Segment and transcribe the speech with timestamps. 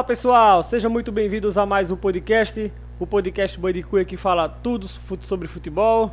[0.00, 4.88] Fala pessoal, sejam muito bem-vindos a mais um podcast, o podcast Cuia que fala tudo
[5.20, 6.10] sobre futebol.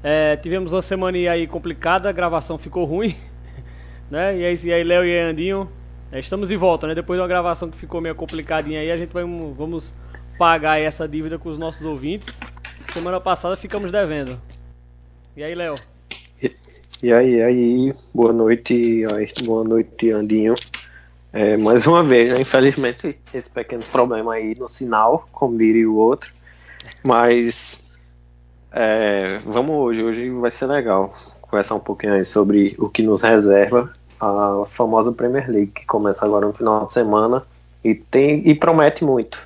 [0.00, 3.16] É, tivemos uma semana aí complicada, a gravação ficou ruim,
[4.08, 4.38] né?
[4.38, 5.68] E aí, e aí Léo e aí, Andinho,
[6.12, 6.94] é, estamos de volta, né?
[6.94, 9.92] Depois de uma gravação que ficou meio complicadinha aí, a gente vai, vamos
[10.38, 12.32] pagar essa dívida com os nossos ouvintes.
[12.92, 14.40] Semana passada ficamos devendo.
[15.36, 15.74] E aí, Léo?
[17.02, 19.02] E aí, aí, boa noite,
[19.44, 20.54] boa noite, Andinho.
[21.36, 22.40] É, mais uma vez, né?
[22.40, 26.32] infelizmente, esse pequeno problema aí no sinal, como diria o outro.
[27.06, 27.78] Mas
[28.72, 33.20] é, vamos hoje, hoje vai ser legal conversar um pouquinho aí sobre o que nos
[33.20, 37.42] reserva a famosa Premier League, que começa agora no final de semana
[37.84, 39.38] e, tem, e promete muito.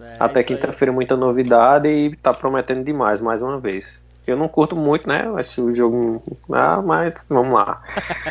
[0.00, 3.84] É, Até quinta-feira muita novidade e tá prometendo demais mais uma vez.
[4.24, 5.28] Eu não curto muito, né?
[5.36, 6.22] Acho o jogo.
[6.52, 7.82] Ah, mas vamos lá.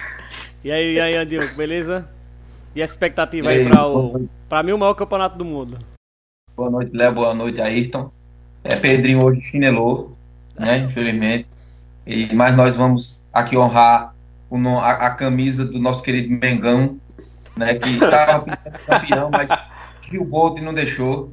[0.63, 2.14] e aí, e aí, Andil, beleza?
[2.75, 4.27] E a expectativa aí, aí para o.
[4.49, 5.79] Para mim, o maior campeonato do mundo.
[6.57, 7.13] Boa noite, Léo.
[7.13, 8.11] Boa noite, Ayrton.
[8.65, 10.17] É, Pedrinho hoje chinelou,
[10.59, 10.79] né?
[10.79, 11.47] Infelizmente.
[12.05, 14.13] E, mas nós vamos aqui honrar
[14.49, 16.99] o, a, a camisa do nosso querido Mengão,
[17.55, 17.75] né?
[17.75, 19.49] Que estava campeão, mas
[20.01, 21.31] Gil Bolt não deixou.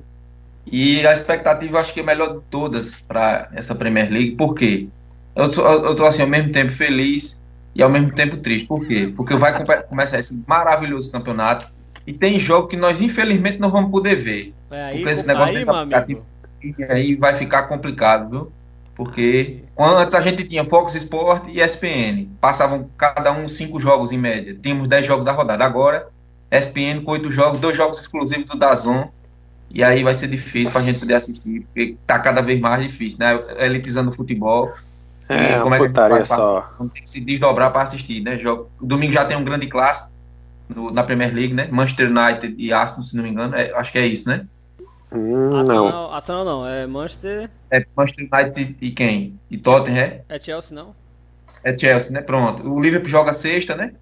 [0.65, 4.37] E a expectativa acho que é melhor de todas para essa Premier League.
[4.37, 4.87] Por quê?
[5.35, 7.42] Eu tô, eu tô assim ao mesmo tempo feliz
[7.75, 8.67] e ao mesmo tempo triste.
[8.67, 9.13] Por quê?
[9.17, 11.67] Porque vai começar esse maravilhoso campeonato
[12.07, 14.55] e tem jogo que nós infelizmente não vamos poder ver.
[14.71, 18.53] É aí, porque esse negócio aí, desse aí vai ficar complicado, viu?
[18.95, 22.29] Porque antes a gente tinha Fox Sport e ESPN.
[22.41, 24.57] Passavam cada um cinco jogos em média.
[24.63, 25.65] Tínhamos dez jogos da rodada.
[25.65, 26.09] Agora,
[26.51, 29.09] ESPN com oito jogos, dois jogos exclusivos do Dazon
[29.75, 32.85] e aí vai ser difícil para a gente poder assistir, porque tá cada vez mais
[32.85, 33.43] difícil, né?
[33.59, 34.71] Elitizando o futebol.
[35.29, 36.73] É, como é que faz só.
[36.93, 38.39] Tem que se desdobrar para assistir, né?
[38.39, 40.11] Jogo, domingo já tem um grande clássico
[40.69, 41.69] no, na Premier League, né?
[41.71, 43.55] Manchester United e Arsenal, se não me engano.
[43.55, 44.47] É, acho que é isso, né?
[45.11, 46.13] Hum, Arsenal, não.
[46.13, 47.51] Arsenal não, é Manchester.
[47.71, 49.39] É Manchester United e quem?
[49.51, 50.23] E Tottenham, é?
[50.29, 50.95] É Chelsea, não?
[51.65, 52.21] É Chelsea, né?
[52.21, 52.69] Pronto.
[52.69, 53.95] O Liverpool joga sexta, né?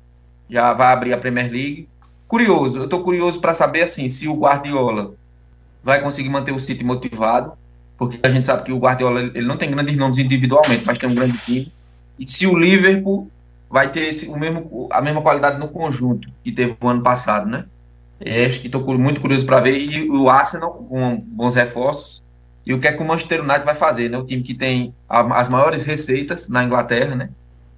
[0.48, 1.88] Já vai abrir a Premier League.
[2.26, 5.14] Curioso, eu tô curioso para saber assim, se o Guardiola
[5.82, 7.52] vai conseguir manter o City motivado,
[8.00, 11.06] porque a gente sabe que o Guardiola ele não tem grandes nomes individualmente, mas tem
[11.06, 11.70] um grande time.
[12.18, 13.30] E se o Liverpool
[13.68, 17.46] vai ter esse, o mesmo, a mesma qualidade no conjunto que teve o ano passado,
[17.46, 17.66] né?
[18.18, 19.78] É, estou muito curioso para ver.
[19.78, 22.22] E o Arsenal com bons reforços.
[22.64, 24.16] E o que é que o Manchester United vai fazer, né?
[24.16, 27.28] O time que tem a, as maiores receitas na Inglaterra, né?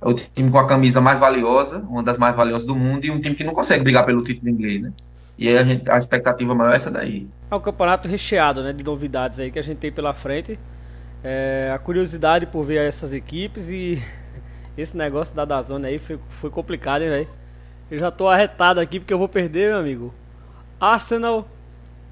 [0.00, 3.10] É o time com a camisa mais valiosa, uma das mais valiosas do mundo, e
[3.10, 4.92] um time que não consegue brigar pelo título inglês, né?
[5.38, 7.26] E a, gente, a expectativa maior é essa daí.
[7.50, 10.58] É um campeonato recheado né, de novidades aí que a gente tem pela frente.
[11.24, 14.02] É, a curiosidade por ver essas equipes e
[14.76, 17.28] esse negócio da Dazone aí foi, foi complicado, hein, velho?
[17.90, 20.14] Eu já tô arretado aqui porque eu vou perder, meu amigo.
[20.80, 21.46] Arsenal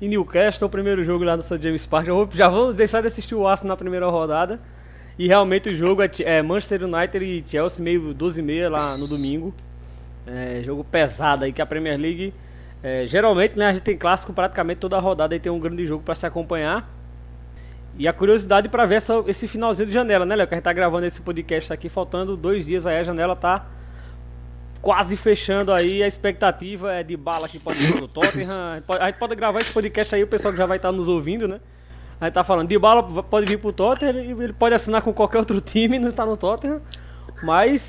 [0.01, 1.61] e Newcastle, o primeiro jogo lá no St.
[1.61, 2.07] James Park.
[2.07, 4.61] Eu vou, já vou deixar de assistir o Arsenal na primeira rodada.
[5.19, 8.97] E realmente o jogo é, é Manchester United e Chelsea, meio 12 e meia lá
[8.97, 9.55] no domingo.
[10.27, 12.33] É, jogo pesado aí que a Premier League
[12.83, 15.87] é, geralmente, né, a gente tem clássico praticamente toda a rodada e tem um grande
[15.87, 16.89] jogo para se acompanhar.
[17.99, 20.47] E a curiosidade para ver essa, esse finalzinho de janela, né, Léo?
[20.47, 23.67] Que a gente tá gravando esse podcast aqui, faltando dois dias aí, a janela tá
[24.81, 26.03] quase fechando aí.
[26.03, 28.51] A expectativa é de bala que pode ir pro Tottenham.
[28.51, 30.79] A gente, pode, a gente pode gravar esse podcast aí, o pessoal que já vai
[30.79, 31.61] estar tá nos ouvindo, né?
[32.19, 35.39] A gente tá falando, de bala pode vir pro Tottenham, ele pode assinar com qualquer
[35.39, 36.81] outro time, não tá no Tottenham.
[37.43, 37.83] Mas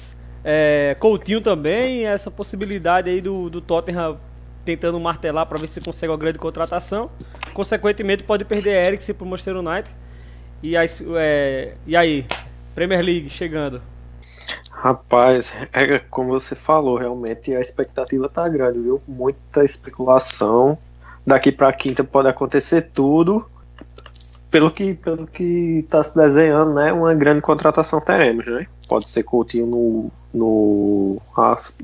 [0.43, 4.17] é, Coutinho também, essa possibilidade aí do, do Tottenham
[4.65, 7.09] tentando martelar para ver se consegue uma grande contratação.
[7.53, 9.89] Consequentemente, pode perder Eriksen para o Manchester United.
[10.63, 12.25] E aí, é, e aí,
[12.75, 13.81] Premier League chegando.
[14.71, 19.01] Rapaz, é como você falou, realmente a expectativa tá grande, viu?
[19.07, 20.77] Muita especulação.
[21.25, 23.45] Daqui para quinta pode acontecer tudo.
[24.49, 26.91] Pelo que, pelo que tá se desenhando, né?
[26.91, 28.67] Uma grande contratação teremos, né?
[28.87, 31.21] Pode ser Coutinho no, no,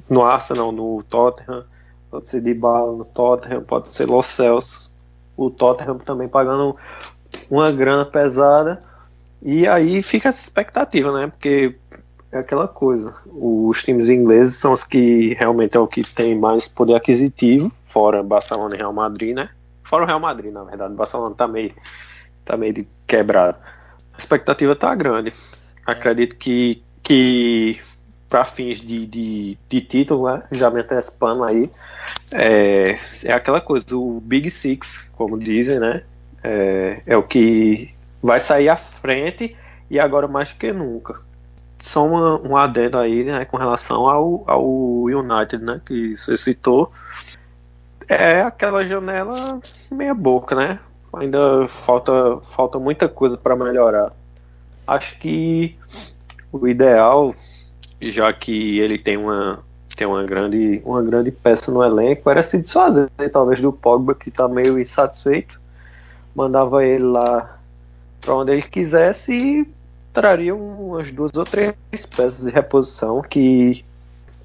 [0.09, 1.63] no Arsenal, no Tottenham
[2.09, 4.91] pode ser Dybala no Tottenham, pode ser Los Celso,
[5.35, 6.75] o Tottenham também pagando
[7.49, 8.83] uma grana pesada.
[9.41, 11.27] E aí fica essa expectativa, né?
[11.27, 11.75] Porque
[12.31, 13.13] é aquela coisa.
[13.25, 18.23] Os times ingleses são os que realmente é o que tem mais poder aquisitivo, fora
[18.23, 19.49] Barcelona e Real Madrid, né?
[19.83, 20.93] Fora o Real Madrid, na verdade.
[20.93, 21.73] O Barcelona tá meio,
[22.43, 23.57] tá meio quebrado.
[24.13, 25.33] A expectativa tá grande.
[25.85, 27.79] Acredito que, que
[28.29, 30.43] para fins de, de, de, título, né?
[30.51, 31.69] já me antecipando aí,
[32.33, 36.03] é, é aquela coisa, o Big Six, como dizem, né?
[36.43, 39.55] É, é o que vai sair à frente
[39.89, 41.19] e agora mais do que nunca.
[41.79, 44.65] Só uma, um adendo aí, né, com relação ao, ao
[45.03, 46.91] United, né, que você citou.
[48.07, 49.59] É aquela janela
[49.91, 50.79] meia boca, né?
[51.13, 54.11] Ainda falta, falta muita coisa para melhorar.
[54.85, 55.75] Acho que
[56.51, 57.35] o ideal,
[58.01, 59.59] já que ele tem uma,
[59.95, 64.29] tem uma grande, uma grande peça no elenco, era se desfazer talvez do Pogba que
[64.29, 65.59] está meio insatisfeito.
[66.35, 67.59] Mandava ele lá
[68.21, 69.67] para onde ele quisesse e
[70.13, 71.75] traria umas duas ou três
[72.15, 73.83] peças de reposição que,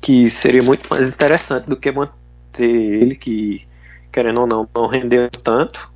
[0.00, 2.12] que seria muito mais interessante do que manter
[2.60, 3.66] ele, que
[4.12, 5.90] querendo ou não, não rendeu tanto.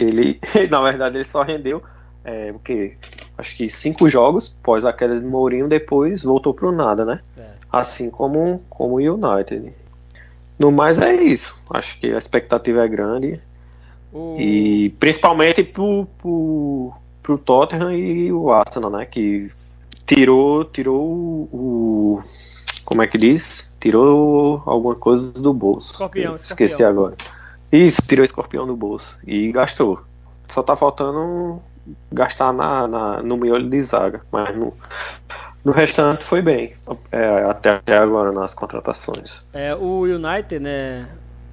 [0.00, 0.38] Ele,
[0.70, 1.82] na verdade, ele só rendeu
[2.26, 2.96] é, o que?
[3.38, 7.20] Acho que cinco jogos após a queda de Mourinho, depois voltou pro nada, né?
[7.38, 7.44] É.
[7.70, 9.72] Assim como, como o United.
[10.58, 11.54] No mais é isso.
[11.70, 13.40] Acho que a expectativa é grande.
[14.38, 16.92] E principalmente pro, pro,
[17.22, 19.06] pro Tottenham e o Arsenal, né?
[19.06, 19.48] Que
[20.04, 21.04] tirou, tirou
[21.52, 22.22] o.
[22.84, 23.70] Como é que diz?
[23.80, 25.92] Tirou alguma coisa do bolso.
[25.92, 26.66] Escorpião, escorpião.
[26.66, 27.14] Esqueci agora.
[27.70, 30.00] Isso, tirou o escorpião do bolso e gastou.
[30.48, 31.60] Só tá faltando
[32.12, 34.72] gastar na, na no miolo de zaga, mas no,
[35.64, 36.72] no restante foi bem,
[37.12, 39.44] é, até, agora nas contratações.
[39.52, 41.08] É, o United, né?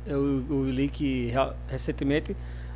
[0.05, 0.19] Eu,
[0.49, 1.33] o li que
[1.69, 2.35] recentemente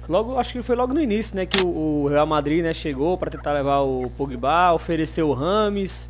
[0.09, 1.68] Logo, acho que foi logo no início, né, que o,
[2.04, 6.09] o Real Madrid, né, chegou para tentar levar o Pogba, ofereceu o Rames,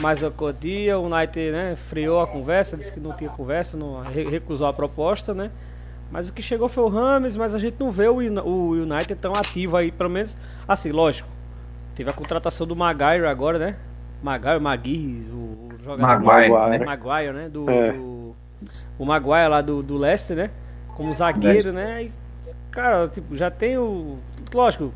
[0.00, 4.00] mas a quantia, o United, né, freou a conversa, disse que não tinha conversa, não
[4.02, 5.50] recusou a proposta, né?
[6.12, 9.14] Mas o que chegou foi o Rames, mas a gente não vê o, o United
[9.14, 10.36] tão ativo aí, pelo menos,
[10.68, 11.26] assim, lógico.
[11.96, 13.76] Teve a contratação do Maguire agora, né?
[14.22, 16.84] Maguire, Magui, o, o jogador Maguire, né?
[16.84, 17.48] Maguire, né?
[17.48, 17.92] Do, é.
[17.92, 18.36] do,
[18.98, 20.50] o Maguire lá do, do Leicester, né?
[20.94, 22.04] Como zagueiro, né?
[22.04, 22.12] E
[22.70, 24.18] cara, tipo, já tem o.
[24.52, 24.92] Lógico,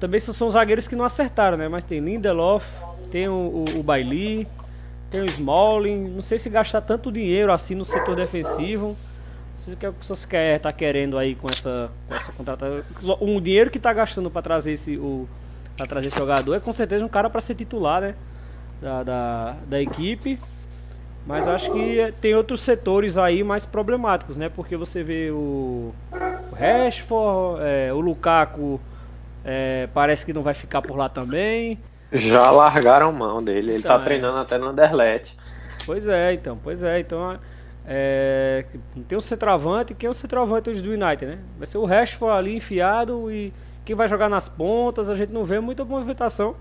[0.00, 1.68] também são zagueiros que não acertaram, né?
[1.68, 2.64] Mas tem Lindelof,
[3.10, 4.48] tem o, o, o Bailey,
[5.10, 6.08] tem o Smalling.
[6.08, 8.96] Não sei se gastar tanto dinheiro assim no setor defensivo.
[9.60, 12.82] Sei o que você quer, tá querendo aí com essa, com essa contratação.
[13.20, 14.96] Um dinheiro que tá gastando para trazer esse.
[14.96, 15.28] O,
[15.76, 18.14] pra trazer esse jogador é com certeza um cara para ser titular, né?
[18.80, 20.38] Da, da, da equipe.
[21.26, 24.48] Mas acho que tem outros setores aí mais problemáticos, né?
[24.48, 25.92] Porque você vê o,
[26.52, 28.80] o Rashford, é, o Lukaku
[29.44, 31.78] é, parece que não vai ficar por lá também.
[32.12, 35.36] Já largaram mão dele, ele tá então, tá treinando até no Anderlecht.
[35.84, 37.36] Pois é, então, pois é, então
[37.86, 38.64] é,
[39.08, 41.38] tem o centroavante, quem é o centroavante hoje do United, né?
[41.58, 43.52] Vai ser o Rashford ali enfiado e
[43.84, 46.56] quem vai jogar nas pontas, a gente não vê muita movimentação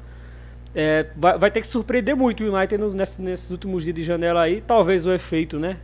[0.76, 4.42] é, vai, vai, ter que surpreender muito o United nesses, nesses, últimos dias de janela
[4.42, 4.62] aí.
[4.62, 5.78] Talvez o efeito, né?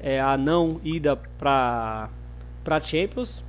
[0.00, 2.08] É a não ida para
[2.64, 3.44] para Champions.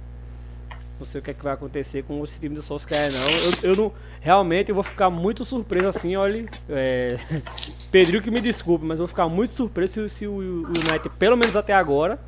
[1.02, 3.20] Não sei o que, é que vai acontecer com esse time do Solskjaer, não.
[3.20, 3.92] Eu, eu não.
[4.22, 6.46] Realmente eu vou ficar muito surpreso assim, olha.
[6.70, 7.18] É,
[7.92, 11.36] Pedro que me desculpe, mas eu vou ficar muito surpreso se, se o United, pelo
[11.36, 12.20] menos até agora,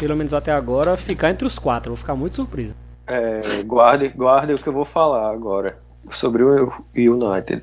[0.00, 1.90] pelo menos até agora, ficar entre os quatro.
[1.90, 2.74] Eu vou ficar muito surpreso.
[3.06, 5.78] É, guarde, guarde o que eu vou falar agora
[6.10, 7.62] sobre o United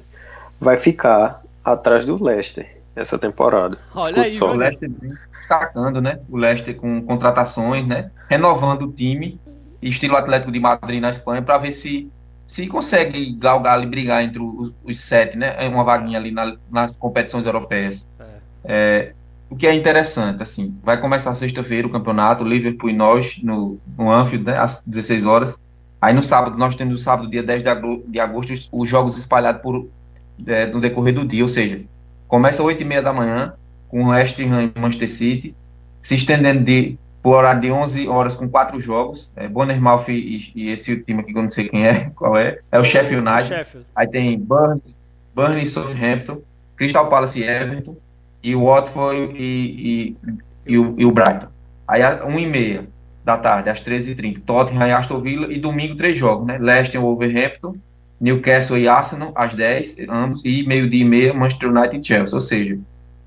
[0.61, 3.77] vai ficar atrás do Leicester essa temporada.
[3.93, 4.51] Olha aí, só.
[4.51, 4.89] O Leicester
[5.37, 6.21] destacando, né?
[6.29, 8.11] O Leicester com contratações, né?
[8.29, 9.39] Renovando o time,
[9.81, 12.09] estilo Atlético de Madrid na Espanha, para ver se
[12.47, 15.53] se consegue galgar e brigar entre os, os, sete, né?
[15.57, 18.07] É uma vaguinha ali na, nas competições europeias.
[18.19, 18.23] É.
[18.63, 19.13] É,
[19.49, 24.09] o que é interessante, assim, vai começar sexta-feira o campeonato, Liverpool e nós no, no
[24.09, 24.57] Anfield, né?
[24.57, 25.55] Às 16 horas.
[26.01, 27.63] Aí no sábado, nós temos o sábado, dia 10
[28.07, 29.87] de agosto, os jogos espalhados por
[30.45, 31.81] é, no decorrer do dia, ou seja,
[32.27, 33.53] começa às 8 e meia da manhã
[33.89, 35.55] com o West Ham e Manchester City,
[36.01, 40.69] se estendendo de, por horário de 11 horas com quatro jogos, é, Bournemouth e, e,
[40.69, 43.49] esse time aqui que eu não sei quem é, qual é, é o Sheffield United,
[43.49, 43.87] Sheffield.
[43.95, 44.95] aí tem Burnley,
[45.35, 46.41] Burnley e Southampton,
[46.75, 47.95] Crystal Palace e Everton,
[48.43, 50.17] e o Watford e, e,
[50.65, 51.47] e, o, e o Brighton.
[51.87, 52.87] Aí às 1 e meia
[53.25, 56.57] da tarde, às 13h30, Tottenham e Aston Villa, e domingo três jogos, né?
[56.57, 57.75] Leicester e Wolverhampton,
[58.21, 62.35] Newcastle e Arsenal às 10, ambos, e meio-dia e meia, Manchester United e Chelsea.
[62.35, 62.79] Ou seja,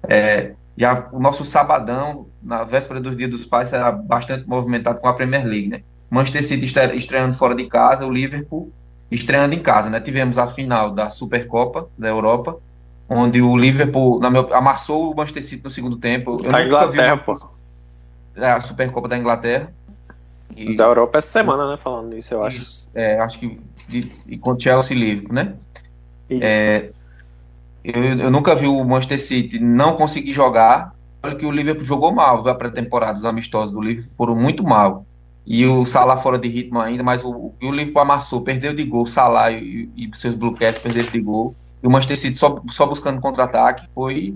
[0.09, 5.09] é, já o nosso sabadão, na véspera do Dia dos Pais, será bastante movimentado com
[5.09, 5.83] a Premier League, né?
[6.09, 8.73] Manchester City estreando fora de casa, o Liverpool
[9.11, 10.01] estreando em casa, né?
[10.01, 12.57] Tivemos a final da Supercopa da Europa,
[13.07, 16.39] onde o Liverpool meu, amassou o Manchester City no segundo tempo.
[16.43, 17.25] Eu da Inglaterra, vi...
[17.25, 17.35] pô.
[18.37, 19.71] É, a Supercopa da Inglaterra.
[20.57, 20.75] E...
[20.79, 21.77] Da Europa essa semana, né?
[21.77, 22.57] Falando isso, eu acho.
[22.57, 25.53] Isso, é, acho que de, de contra Chelsea Liverpool, né?
[26.31, 26.91] É,
[27.85, 30.95] eu, eu, nunca vi o Manchester City não conseguir jogar.
[31.23, 35.05] Olha que o Liverpool jogou mal, a pré-temporada, os amistosos do Liverpool foram muito mal.
[35.47, 39.03] E o Salah fora de ritmo ainda, mas o, o, Liverpool amassou, perdeu de gol,
[39.03, 41.55] o Salah e, e seus Cats perderam de gol.
[41.83, 44.35] E o Manchester City só, só buscando contra-ataque foi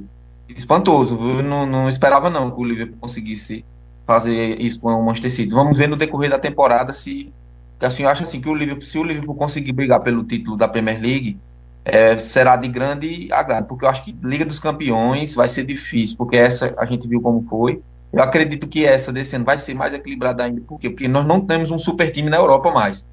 [0.49, 1.15] espantoso.
[1.15, 3.65] Eu não, não esperava não que o Liverpool conseguisse
[4.07, 5.55] fazer isso com o Manchester City.
[5.55, 7.33] Vamos ver no decorrer da temporada se
[7.81, 10.67] assim, eu acho assim que o Liverpool, se o Liverpool conseguir brigar pelo título da
[10.67, 11.39] Premier League,
[11.85, 16.17] é, será de grande agrado, porque eu acho que Liga dos Campeões vai ser difícil,
[16.17, 17.83] porque essa a gente viu como foi.
[18.12, 20.88] Eu acredito que essa desse ano vai ser mais equilibrada ainda, por quê?
[20.88, 23.05] Porque nós não temos um super time na Europa mais.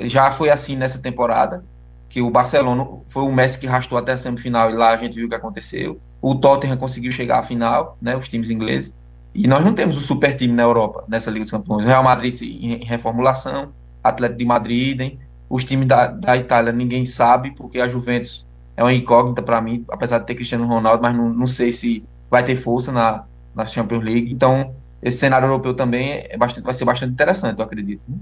[0.00, 1.64] Já foi assim nessa temporada,
[2.08, 5.14] que o Barcelona foi o Messi que arrastou até a semifinal e lá a gente
[5.14, 5.98] viu o que aconteceu.
[6.20, 8.92] O Tottenham conseguiu chegar à final, né, os times ingleses.
[9.32, 11.84] E nós não temos um super time na Europa, nessa Liga dos Campeões.
[11.84, 13.68] O Real Madrid em reformulação,
[14.02, 15.18] Atlético de Madrid, hein?
[15.50, 19.84] Os times da, da Itália ninguém sabe, porque a Juventus é uma incógnita para mim,
[19.90, 23.66] apesar de ter Cristiano Ronaldo, mas não, não sei se vai ter força na, na
[23.66, 24.32] Champions League.
[24.32, 28.00] Então, esse cenário europeu também é bastante, vai ser bastante interessante, eu acredito.
[28.08, 28.16] Né?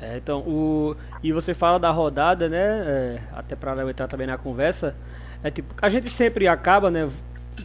[0.00, 2.58] É, então, o, e você fala da rodada, né?
[2.58, 4.94] É, até para entrar também na conversa,
[5.42, 7.10] é tipo, a gente sempre acaba, né,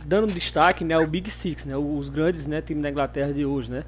[0.05, 3.69] dando destaque, né, ao Big Six, né, os grandes, né, times da Inglaterra de hoje,
[3.69, 3.83] né?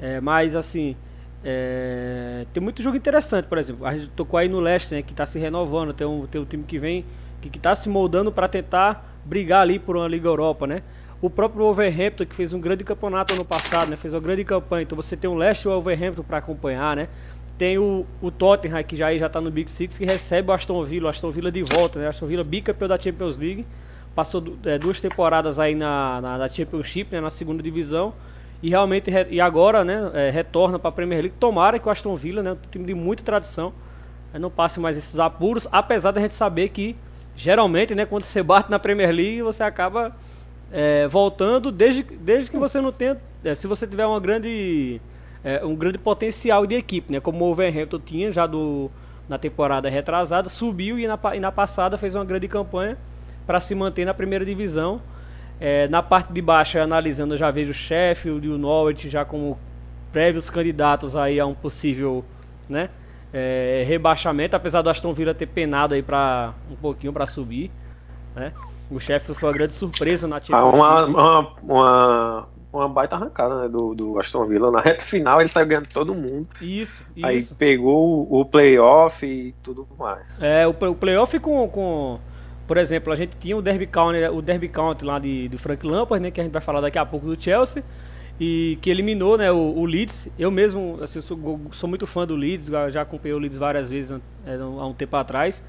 [0.00, 0.96] É, mas assim,
[1.44, 5.12] é, tem muito jogo interessante, por exemplo, a gente tocou aí no Leicester, né, que
[5.12, 7.04] está se renovando, tem um, tem um time que vem,
[7.42, 10.82] que está se moldando para tentar brigar ali por uma Liga Europa, né?
[11.20, 14.84] O próprio Wolverhampton, que fez um grande campeonato ano passado, né, fez uma grande campanha,
[14.84, 17.08] então você tem o Leicester e o Wolverhampton para acompanhar, né?
[17.58, 21.06] Tem o, o Tottenham, que já está no Big Six, que recebe o Aston Villa,
[21.06, 22.06] o Aston Villa de volta, né?
[22.06, 23.66] O Aston Villa bicampeão da Champions League,
[24.14, 28.14] passou é, duas temporadas aí na, na, na Championship, né, na segunda divisão,
[28.64, 31.36] e realmente e agora né, é, retorna para a Premier League.
[31.38, 33.74] Tomara que o Aston Villa, né, um time de muita tradição,
[34.32, 36.96] é, não passe mais esses apuros, apesar da gente saber que
[37.36, 40.16] geralmente, né, quando você bate na Premier League, você acaba
[40.72, 44.98] é, voltando desde, desde que você não tenha, é, se você tiver uma grande
[45.62, 48.90] um grande potencial de equipe, né, como o Wolverhampton tinha já do
[49.28, 52.96] na temporada retrasada, subiu e na, e na passada fez uma grande campanha
[53.46, 55.02] para se manter na primeira divisão
[55.60, 59.24] é, na parte de baixo, analisando, eu já vejo o Sheffield e o Norwich já
[59.24, 59.58] como
[60.12, 62.24] prévios candidatos aí a um possível
[62.68, 62.88] né,
[63.32, 67.70] é, rebaixamento, apesar do Aston Villa ter penado aí para um pouquinho para subir.
[68.34, 68.52] Né.
[68.90, 73.68] O Sheffield foi uma grande surpresa na ah, uma, uma, uma, uma, baita arrancada né,
[73.68, 74.70] do, do Aston Villa.
[74.70, 76.48] Na reta final ele saiu ganhando todo mundo.
[76.60, 77.26] Isso, isso.
[77.26, 80.42] Aí pegou o playoff e tudo mais.
[80.42, 82.20] É, o, o playoff com, com
[82.66, 85.86] por exemplo, a gente tinha o Derby County, o Derby County lá de, do Frank
[85.86, 87.84] Lampard, né, que a gente vai falar daqui a pouco do Chelsea,
[88.40, 90.28] e que eliminou né, o, o Leeds.
[90.38, 94.18] Eu mesmo assim, sou, sou, muito fã do Leeds, já acompanhei o Leeds várias vezes
[94.46, 95.62] é, há um tempo atrás.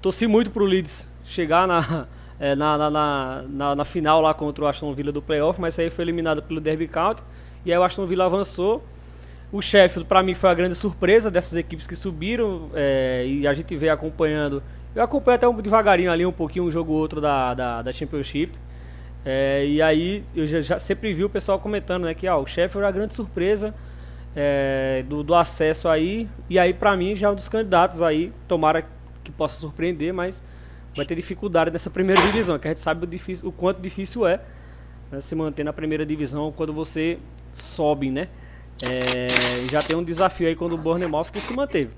[0.00, 2.06] Torci muito pro Leeds chegar na,
[2.38, 5.90] é, na, na, na, na, final lá contra o Aston Villa do playoff, mas aí
[5.90, 7.22] foi eliminado pelo Derby County,
[7.64, 8.84] e aí o Aston Villa avançou.
[9.52, 13.54] O Sheffield, para mim, foi a grande surpresa dessas equipes que subiram, é, e a
[13.54, 14.62] gente veio acompanhando
[14.96, 17.92] eu acompanho até um, devagarinho ali um pouquinho um jogo ou outro da, da, da
[17.92, 18.50] Championship.
[19.26, 22.46] É, e aí eu já, já, sempre vi o pessoal comentando né, que ó, o
[22.46, 23.74] Sheffield é a grande surpresa
[24.34, 26.26] é, do, do, acesso aí.
[26.48, 28.32] E aí para mim já é um dos candidatos aí.
[28.48, 28.86] Tomara
[29.22, 30.42] que possa surpreender, mas
[30.96, 34.26] vai ter dificuldade nessa primeira divisão, que a gente sabe o, difícil, o quanto difícil
[34.26, 34.40] é
[35.12, 37.18] né, se manter na primeira divisão quando você
[37.52, 38.28] sobe, né?
[38.82, 41.90] É, já tem um desafio aí quando o Bournemouth que se manteve.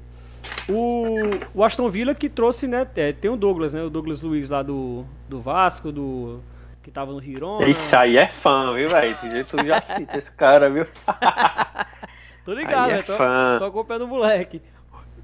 [0.68, 1.20] O,
[1.54, 2.86] o Aston Villa que trouxe, né?
[2.96, 3.82] É, tem o Douglas, né?
[3.82, 6.40] O Douglas Luiz lá do, do Vasco, do.
[6.82, 7.66] Que tava no Girona.
[7.66, 9.16] Isso aí é fã, viu, velho?
[9.18, 10.86] Tu já cita esse cara, viu?
[12.44, 13.02] tô ligado, é né?
[13.02, 13.56] Tô, fã.
[13.58, 14.62] tô acompanhando o moleque.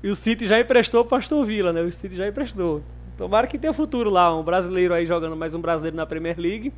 [0.02, 1.80] E o City já emprestou pro Aston Villa, né?
[1.80, 2.82] O City já emprestou.
[3.16, 6.72] Tomara que tenha futuro lá, um brasileiro aí jogando mais um brasileiro na Premier League.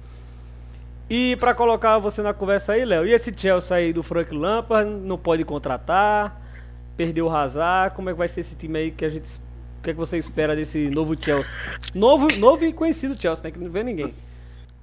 [1.09, 4.91] E para colocar você na conversa aí, Léo, e esse Chelsea aí do Frank Lampard
[4.91, 6.46] não pode contratar?
[6.97, 7.95] Perdeu o Hazard.
[7.95, 9.29] Como é que vai ser esse time aí que a gente.
[9.79, 11.51] O que, é que você espera desse novo Chelsea?
[11.95, 13.51] Novo, novo e conhecido Chelsea, né?
[13.51, 14.13] Que não vê ninguém.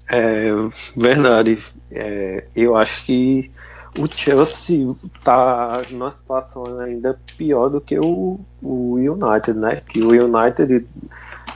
[0.10, 0.50] É
[0.96, 1.62] verdade.
[1.92, 3.52] É, eu acho que
[3.98, 4.94] o Chelsea
[5.24, 9.82] tá numa situação ainda pior do que o, o United, né?
[9.88, 10.86] Que o United,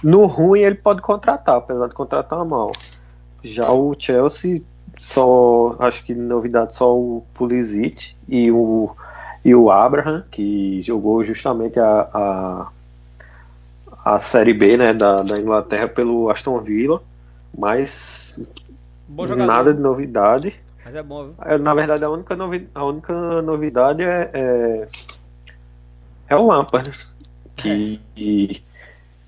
[0.04, 2.72] no ruim, ele pode contratar, apesar de contratar mal.
[3.44, 4.62] Já o Chelsea,
[5.00, 8.92] só acho que novidade só o Pulisic e o
[9.48, 12.68] e o Abraham, que jogou justamente a, a,
[14.04, 17.02] a Série B né, da, da Inglaterra pelo Aston Villa,
[17.58, 18.38] mas
[19.08, 20.54] nada de novidade.
[20.84, 21.36] Mas é bom, viu?
[21.46, 24.88] É, na verdade, a única, novi a única novidade é, é,
[26.28, 26.92] é o Lampard,
[27.56, 28.62] que é.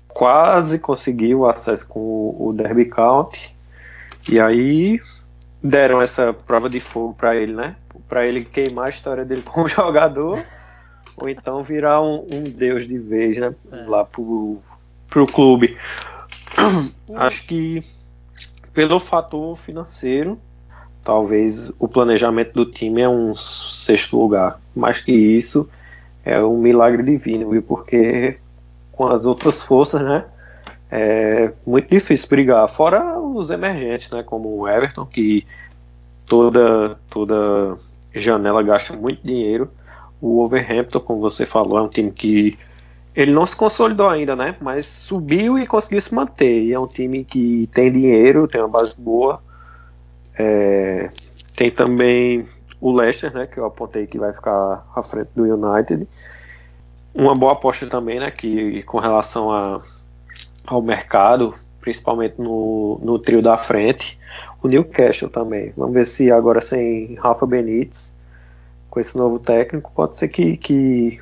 [0.06, 3.56] quase conseguiu acesso com o, o Derby County,
[4.28, 5.00] e aí
[5.62, 7.76] deram essa prova de fogo para ele, né?
[8.10, 10.44] para ele queimar a história dele como jogador,
[11.16, 13.54] ou então virar um, um deus de vez, né?
[13.70, 13.76] É.
[13.86, 14.58] Lá pro,
[15.08, 15.78] pro clube.
[17.14, 17.84] Acho que
[18.72, 20.38] pelo fator financeiro,
[21.04, 24.60] talvez o planejamento do time é um sexto lugar.
[24.74, 25.68] Mais que isso,
[26.24, 27.62] é um milagre divino, viu?
[27.62, 28.38] Porque
[28.92, 30.24] com as outras forças, né?
[30.90, 32.68] É muito difícil brigar.
[32.68, 34.22] Fora os emergentes, né?
[34.22, 35.46] Como o Everton, que
[36.26, 37.78] toda, toda
[38.14, 39.70] janela gasta muito dinheiro.
[40.20, 42.58] O Overhampton, como você falou, é um time que
[43.14, 44.56] ele não se consolidou ainda, né?
[44.60, 46.64] Mas subiu e conseguiu se manter.
[46.64, 49.40] E é um time que tem dinheiro, tem uma base boa.
[50.36, 51.10] É,
[51.56, 52.48] tem também
[52.80, 53.46] o Leicester, né?
[53.46, 56.06] Que eu apontei que vai ficar à frente do United.
[57.14, 58.30] Uma boa aposta também, né?
[58.30, 59.82] Que com relação a,
[60.66, 64.18] ao mercado, principalmente no, no trio da frente,
[64.62, 65.72] o Newcastle também.
[65.76, 68.12] Vamos ver se agora sem Rafa Benítez,
[68.88, 71.20] com esse novo técnico, pode ser que, que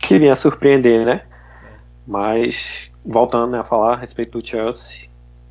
[0.00, 1.22] que vinha surpreender, né?
[2.06, 5.08] Mas voltando né, a falar a respeito do Chelsea,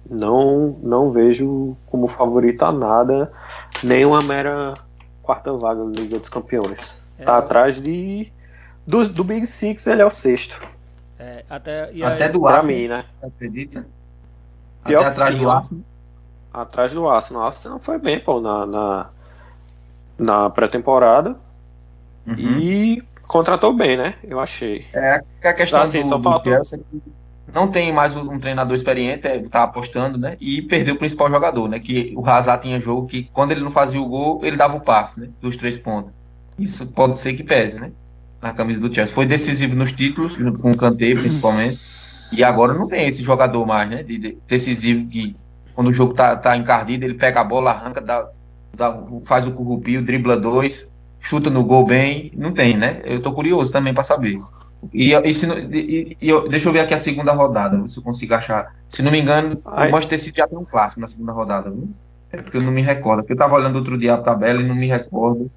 [0.10, 3.32] não não vejo como favorito a nada,
[3.84, 4.74] nem uma mera
[5.22, 6.80] quarta vaga na Liga dos Campeões.
[7.18, 8.32] É, tá atrás de
[8.86, 10.60] do, do Big Six, ele é o sexto.
[11.22, 13.06] É, até até do pra mim, né?
[13.22, 13.86] Acredita?
[14.84, 15.84] Pior até atrás do Arsenal.
[16.52, 17.44] Atrás do Arsenal.
[17.44, 19.10] O Arsenal foi bem, pô, na, na,
[20.18, 21.36] na pré-temporada.
[22.26, 22.36] Uhum.
[22.36, 24.16] E contratou bem, né?
[24.24, 24.88] Eu achei.
[24.94, 26.54] É, a questão assim, do, só faltou...
[26.54, 27.12] Chelsea é
[27.54, 30.38] não tem mais um treinador experiente, é, tá apostando, né?
[30.40, 31.80] E perdeu o principal jogador, né?
[31.80, 34.82] Que o Hazard tinha jogo que quando ele não fazia o gol, ele dava o
[34.82, 35.30] passe, né?
[35.40, 36.12] Dos três pontos.
[36.58, 37.92] Isso pode ser que pese, né?
[38.42, 39.14] Na camisa do Chelsea.
[39.14, 41.80] Foi decisivo nos títulos, com o Kanté principalmente.
[42.32, 44.04] E agora não tem esse jogador mais, né?
[44.04, 45.36] De, de, decisivo que
[45.76, 48.28] quando o jogo tá, tá encardido, ele pega a bola, arranca, dá,
[48.76, 53.02] dá, faz o currupio, dribla dois, chuta no gol bem, não tem, né?
[53.04, 54.42] Eu tô curioso também para saber.
[54.94, 58.34] E, e, se, e, e, deixa eu ver aqui a segunda rodada, se eu consigo
[58.34, 58.74] achar.
[58.90, 59.90] Se não me engano, Ai.
[59.90, 61.90] o Manchester City já tem um clássico na segunda rodada, viu?
[62.32, 63.22] É porque eu não me recordo.
[63.22, 65.52] Porque eu tava olhando outro dia a tabela e não me recordo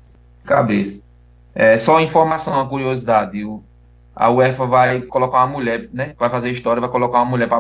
[0.44, 1.01] cabeça.
[1.55, 3.45] É, só informação, uma curiosidade.
[3.45, 3.62] O,
[4.14, 6.14] a UEFA vai colocar uma mulher, né?
[6.19, 7.59] Vai fazer história, vai colocar uma mulher para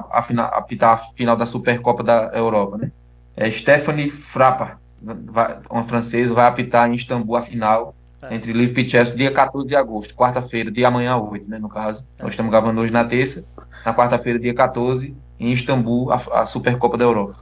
[0.52, 2.92] apitar a final da Supercopa da Europa, né?
[3.36, 8.34] É Stephanie Frappart vai, uma francesa, vai apitar em Istambul a final é.
[8.34, 12.04] entre Liverpool e Chelsea, dia 14 de agosto, quarta-feira, dia amanhã 8, né, no caso.
[12.18, 12.22] É.
[12.22, 13.44] Nós estamos gravando hoje na terça,
[13.84, 17.36] na quarta-feira, dia 14, em Istambul, a, a Supercopa da Europa.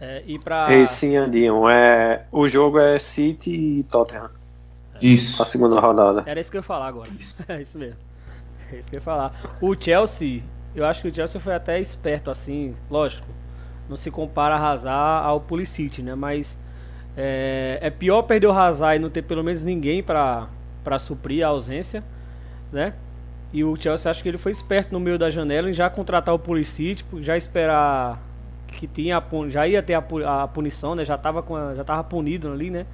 [0.00, 0.72] É, e pra...
[0.72, 4.30] Esse Andinho, é, o jogo é City e Tottenham.
[5.00, 5.42] Isso.
[5.42, 6.22] A segunda rodada.
[6.26, 7.10] Era isso que eu ia falar agora.
[7.18, 7.44] Isso.
[7.50, 7.98] é isso mesmo.
[8.72, 9.58] É isso que eu ia falar.
[9.60, 10.42] O Chelsea,
[10.74, 13.26] eu acho que o Chelsea foi até esperto assim, lógico.
[13.88, 16.14] Não se compara a arrasar ao Pulisic, né?
[16.14, 16.56] Mas
[17.16, 20.48] é, é pior perder o Hazard e não ter pelo menos ninguém para
[20.98, 22.04] suprir a ausência,
[22.70, 22.94] né?
[23.52, 26.34] E o Chelsea acho que ele foi esperto no meio da janela em já contratar
[26.34, 28.22] o Pulisic, já esperar
[28.68, 31.04] que tinha já ia ter a, a punição, né?
[31.04, 32.86] Já estava já tava punido ali, né?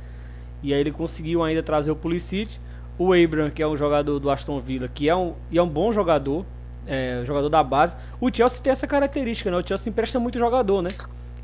[0.64, 2.58] E aí ele conseguiu ainda trazer o Pulisic,
[2.98, 5.92] o Abraham, que é um jogador do Aston Villa, que é um, é um bom
[5.92, 6.46] jogador,
[6.86, 7.94] é, jogador da base.
[8.18, 9.58] O Chelsea tem essa característica, né?
[9.58, 10.88] O Chelsea empresta muito jogador, né?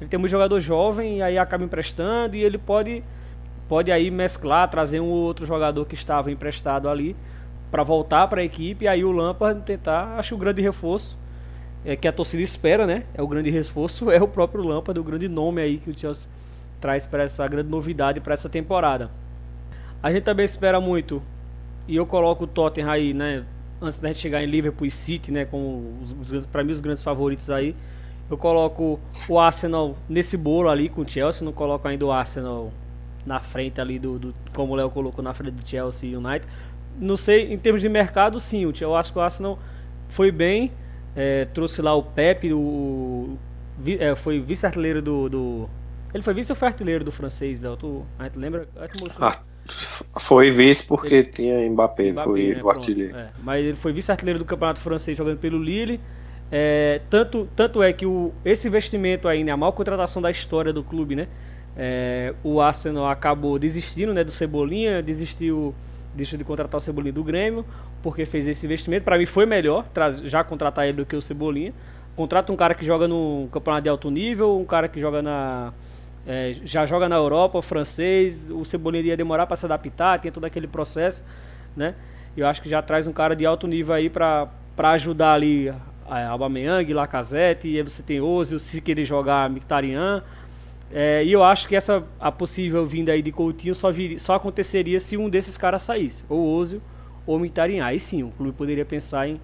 [0.01, 3.05] Ele tem muito jogador jovem e aí acaba emprestando e ele pode
[3.69, 7.15] pode aí mesclar, trazer um outro jogador que estava emprestado ali
[7.71, 11.17] para voltar para a equipe e aí o Lampard tentar, acho que o grande reforço
[11.85, 13.05] é que a torcida espera, né?
[13.15, 16.27] É o grande reforço é o próprio Lampard, o grande nome aí que o Chelsea
[16.81, 19.11] traz para essa grande novidade para essa temporada.
[20.03, 21.23] A gente também espera muito
[21.87, 23.45] e eu coloco o Tottenham aí, né?
[23.81, 25.45] Antes da gente chegar em Liverpool e City, né?
[25.45, 27.75] Com os, os para mim os grandes favoritos aí.
[28.31, 32.73] Eu coloco o Arsenal nesse bolo ali com o Chelsea, não coloco ainda o Arsenal
[33.27, 36.47] na frente ali do, do como o Léo colocou na frente do Chelsea e United.
[36.99, 39.59] Não sei, em termos de mercado, sim, eu acho que o Arsenal
[40.11, 40.71] foi bem,
[41.17, 43.37] é, trouxe lá o Pepe, o,
[43.99, 45.71] é, foi vice-artilheiro do, do,
[46.13, 47.77] Ele foi vice ou foi artilheiro do francês, Léo?
[47.77, 48.69] Tu, a gente lembra?
[49.19, 49.39] Ah,
[50.19, 53.17] foi vice porque ele, tinha Mbappé, Mbappé foi né, o artilheiro.
[53.17, 56.01] É, mas ele foi vice-artilheiro do campeonato francês jogando pelo Lille.
[56.51, 60.73] É, tanto, tanto é que o, esse investimento aí, né, a maior contratação da história
[60.73, 61.29] do clube, né?
[61.77, 65.73] É, o Arsenal acabou desistindo né, do Cebolinha, desistiu,
[66.13, 67.65] desistiu de contratar o Cebolinha do Grêmio,
[68.03, 69.05] porque fez esse investimento.
[69.05, 69.87] Para mim foi melhor
[70.25, 71.73] já contratar ele do que o Cebolinha.
[72.17, 75.73] Contrata um cara que joga no campeonato de alto nível, um cara que joga na.
[76.27, 80.45] É, já joga na Europa, francês, o Cebolinha ia demorar para se adaptar, tem todo
[80.45, 81.25] aquele processo,
[81.75, 81.95] né?
[82.37, 86.25] Eu acho que já traz um cara de alto nível aí para ajudar ali é,
[86.27, 90.23] Aubameyang, Lacazette, e aí você tem Ozil, se querer jogar Mkhitaryan.
[90.93, 94.35] É, e eu acho que essa a possível vinda aí de Coutinho só, vir, só
[94.35, 96.83] aconteceria se um desses caras saísse, ou Ozil
[97.27, 97.85] ou Mkhitaryan.
[97.85, 99.41] Aí sim, o clube poderia pensar em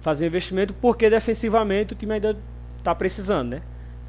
[0.00, 2.36] fazer um investimento, porque defensivamente o time ainda
[2.78, 3.62] está precisando, né?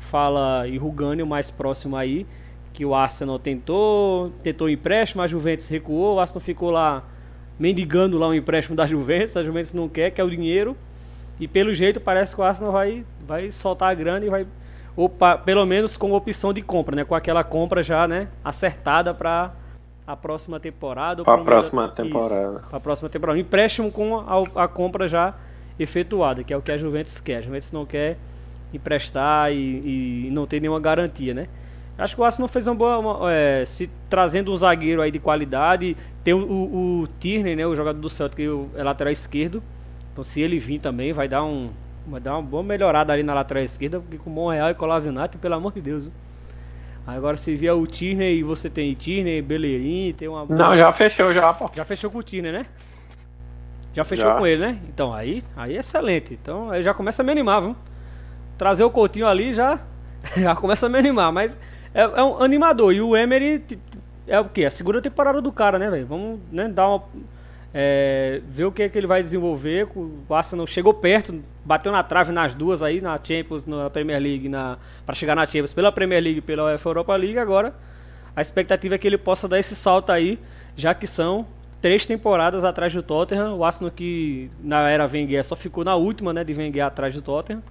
[0.10, 2.26] Fala e Rugani o mais próximo aí,
[2.74, 7.04] que o Arsenal tentou, tentou empréstimo, a Juventus recuou, o Arsenal ficou lá
[7.60, 10.76] mendigando lá um empréstimo da Juventus, a Juventus não quer, quer o dinheiro.
[11.40, 14.46] E pelo jeito parece que o Arsenal vai, vai soltar a grana e vai
[14.96, 19.14] ou pa, pelo menos com opção de compra, né, com aquela compra já, né, acertada
[19.14, 19.52] para
[20.06, 21.24] a próxima temporada.
[21.24, 22.60] Para a próxima temporada.
[22.70, 23.38] Para a próxima temporada.
[23.38, 25.34] Um empréstimo com a, a, compra já
[25.80, 27.38] efetuada, que é o que a Juventus quer.
[27.38, 28.18] A Juventus não quer
[28.78, 31.48] emprestar e, e não ter nenhuma garantia, né?
[31.98, 32.98] Acho que o Arsenal fez uma boa.
[32.98, 35.96] Uma, é, se trazendo um zagueiro aí de qualidade.
[36.24, 37.66] Tem o, o, o Tierney, né?
[37.66, 39.62] O jogador do Celtic, que é lateral esquerdo.
[40.12, 41.70] Então se ele vir também, vai dar um.
[42.08, 45.38] Vai dar uma boa melhorada ali na lateral esquerda, porque com o Monreal e Colasinati,
[45.38, 46.10] pelo amor de Deus.
[47.06, 50.46] Agora se vier o Tierney e você tem Tierney, Bellerin, tem uma.
[50.46, 51.70] Não, já fechou já, pô.
[51.76, 52.66] Já fechou com o Tierney, né?
[53.94, 54.36] Já fechou já.
[54.36, 54.80] com ele, né?
[54.88, 56.34] Então aí, aí é excelente.
[56.34, 57.76] Então aí já começa a me animar, viu?
[58.62, 59.80] Trazer o Coutinho ali já
[60.38, 61.58] já começa a me animar, mas
[61.96, 62.94] é, é um animador.
[62.94, 63.80] E o Emery
[64.28, 64.64] é o que?
[64.64, 66.06] A segunda temporada do cara, né, velho?
[66.06, 67.04] Vamos né, dar uma.
[67.74, 69.88] É, ver o que, é que ele vai desenvolver.
[69.96, 74.48] O Arsenal chegou perto, bateu na trave nas duas aí, na Champions, na Premier League,
[74.48, 77.40] na, para chegar na Champions pela Premier League e pela Europa League.
[77.40, 77.74] Agora
[78.36, 80.38] a expectativa é que ele possa dar esse salto aí,
[80.78, 81.48] já que são
[81.82, 83.56] três temporadas atrás do Tottenham.
[83.56, 87.24] O Arsenal que na era Wenger só ficou na última, né, de Wenger atrás do
[87.24, 87.64] Tottenham.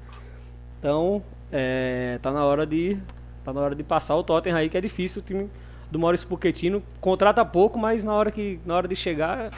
[0.81, 2.99] Então, é, tá na hora de
[3.45, 5.23] Tá na hora de passar o Tottenham aí, que é difícil.
[5.23, 5.51] O time
[5.90, 9.51] do Maurício Pochettino contrata pouco, mas na hora, que, na hora de chegar.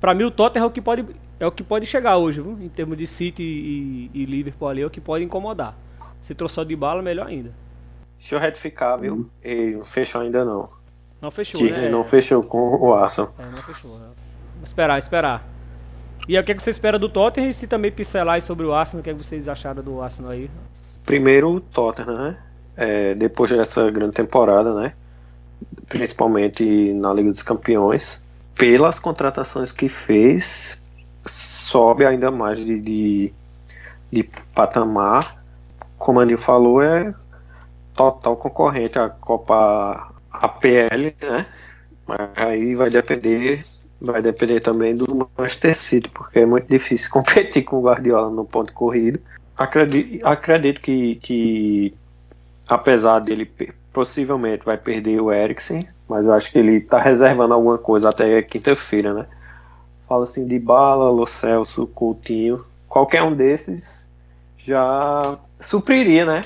[0.00, 1.06] Pra mim, o Tottenham é o que pode,
[1.40, 2.58] é o que pode chegar hoje, viu?
[2.60, 5.74] Em termos de City e, e Liverpool ali, é o que pode incomodar.
[6.22, 7.50] Se trouxer de bala, melhor ainda.
[8.18, 9.26] Deixa eu retificar, viu?
[9.42, 10.68] E não fechou ainda não.
[11.20, 11.88] Não fechou, que né?
[11.88, 13.32] Não fechou com o Arsenal.
[13.38, 13.98] É, não fechou.
[13.98, 14.08] Né?
[14.64, 15.44] Esperar, esperar.
[16.28, 18.72] E o que, é que você espera do Tottenham e se também pincelar sobre o
[18.72, 20.50] Arsenal, o que, é que vocês acharam do Arsenal aí?
[21.04, 22.36] Primeiro o Tottenham, né?
[22.76, 24.94] é, depois dessa grande temporada, né?
[25.88, 28.22] Principalmente na Liga dos Campeões,
[28.54, 30.82] pelas contratações que fez,
[31.26, 33.32] sobe ainda mais de, de,
[34.10, 35.42] de patamar.
[35.98, 37.14] Como a Anil falou, é
[37.94, 41.46] total concorrente à Copa APL, né?
[42.06, 43.64] Mas aí vai depender,
[44.02, 48.44] vai depender também do Manchester City, porque é muito difícil competir com o Guardiola no
[48.44, 49.20] ponto corrido.
[49.56, 51.94] Acredito, acredito que, que
[52.68, 53.50] apesar dele
[53.92, 58.42] possivelmente vai perder o Eriksen, mas eu acho que ele está reservando alguma coisa até
[58.42, 59.26] quinta-feira, né?
[60.08, 64.08] Fala assim de Bala, Lo Celso, Coutinho, qualquer um desses
[64.58, 66.44] já supriria, né?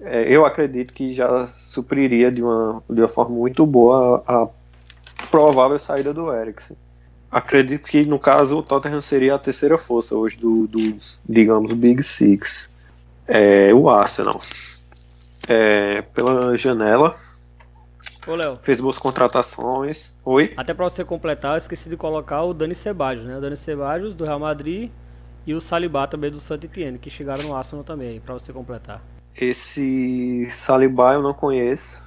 [0.00, 4.48] É, eu acredito que já supriria de uma, de uma forma muito boa a, a
[5.30, 6.76] provável saída do Eriksen.
[7.30, 10.96] Acredito que no caso o Tottenham seria a terceira força hoje do, do
[11.28, 12.70] digamos, Big Six.
[13.26, 14.40] É, o Arsenal
[15.48, 17.16] é, pela janela.
[18.26, 18.58] Ô, Léo.
[18.62, 20.12] Fez boas contratações.
[20.24, 20.52] Oi?
[20.56, 23.38] Até para você completar, eu esqueci de colocar o Dani Ceballos, né?
[23.38, 24.90] O Dani Ceballos do Real Madrid
[25.46, 29.00] e o Salibá também do Saint Etienne, que chegaram no Arsenal também, para você completar.
[29.36, 32.02] Esse Salibá eu não conheço.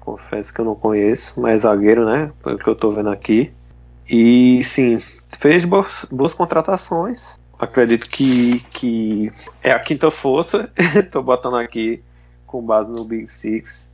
[0.00, 2.32] Confesso que eu não conheço, mas é zagueiro, né?
[2.42, 3.52] Pelo que eu tô vendo aqui.
[4.08, 5.02] E sim,
[5.38, 7.38] fez boas, boas contratações.
[7.58, 10.70] Acredito que, que é a quinta força.
[11.10, 12.02] tô botando aqui
[12.46, 13.88] com base no Big Six.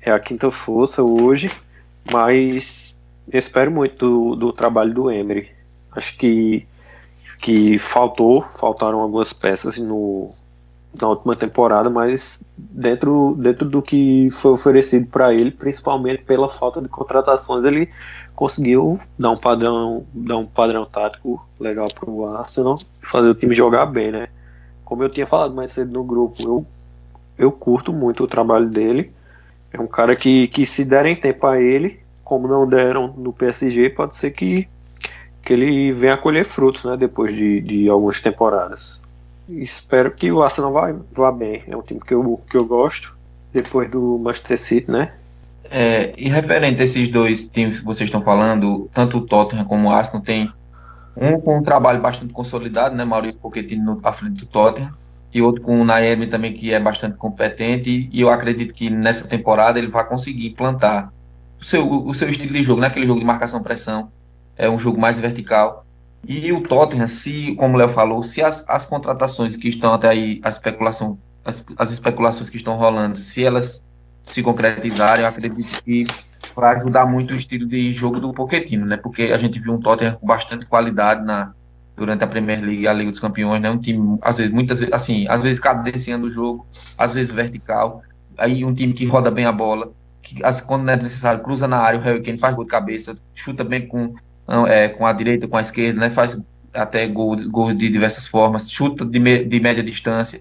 [0.00, 1.50] É a quinta força hoje,
[2.10, 2.94] mas
[3.32, 5.50] espero muito do, do trabalho do Emery.
[5.92, 6.66] Acho que,
[7.40, 10.34] que faltou, faltaram algumas peças no,
[11.00, 16.80] na última temporada, mas dentro, dentro do que foi oferecido para ele, principalmente pela falta
[16.80, 17.90] de contratações, ele
[18.34, 23.54] conseguiu dar um padrão, dar um padrão tático legal para o Arsenal, fazer o time
[23.54, 24.28] jogar bem, né?
[24.84, 26.66] Como eu tinha falado mais cedo no grupo, eu
[27.38, 29.12] eu curto muito o trabalho dele.
[29.72, 33.90] É um cara que, que se derem tempo a ele, como não deram no PSG,
[33.90, 34.68] pode ser que,
[35.42, 39.00] que ele venha a colher frutos né, depois de, de algumas temporadas.
[39.48, 41.62] Espero que o Arsenal vá, vá bem.
[41.66, 43.16] É um time que eu, que eu gosto.
[43.52, 45.12] Depois do Manchester City, né?
[45.70, 49.88] É, e referente a esses dois times que vocês estão falando, tanto o Tottenham como
[49.88, 50.52] o Arsenal tem
[51.16, 53.04] um com um trabalho bastante consolidado, né?
[53.04, 54.92] Maurício Pochettino à frente do Tottenham
[55.32, 59.26] e outro com o Naemi também, que é bastante competente, e eu acredito que nessa
[59.26, 61.12] temporada ele vai conseguir implantar
[61.60, 63.08] o seu, o seu estilo de jogo, naquele né?
[63.08, 64.10] jogo de marcação-pressão,
[64.56, 65.85] é um jogo mais vertical.
[66.24, 70.08] E o Tottenham, se, como o Léo falou, se as, as contratações que estão até
[70.08, 73.82] aí, a especulação, as, as especulações que estão rolando, se elas
[74.24, 76.06] se concretizarem, eu acredito que
[76.54, 78.96] vai ajudar muito o estilo de jogo do Pochettino, né?
[78.96, 81.52] Porque a gente viu um Tottenham com bastante qualidade na,
[81.96, 83.70] durante a Premier League e a Liga dos Campeões, né?
[83.70, 88.02] Um time, às vezes, muitas vezes, assim, às vezes cadenciando o jogo, às vezes vertical.
[88.36, 91.98] Aí um time que roda bem a bola, que quando é necessário, cruza na área,
[91.98, 94.14] o Harry Kane faz gol de cabeça, chuta bem com,
[94.68, 96.10] é, com a direita, com a esquerda, né?
[96.10, 96.38] Faz
[96.72, 100.40] até gol, gol de diversas formas, chuta de, me, de média distância.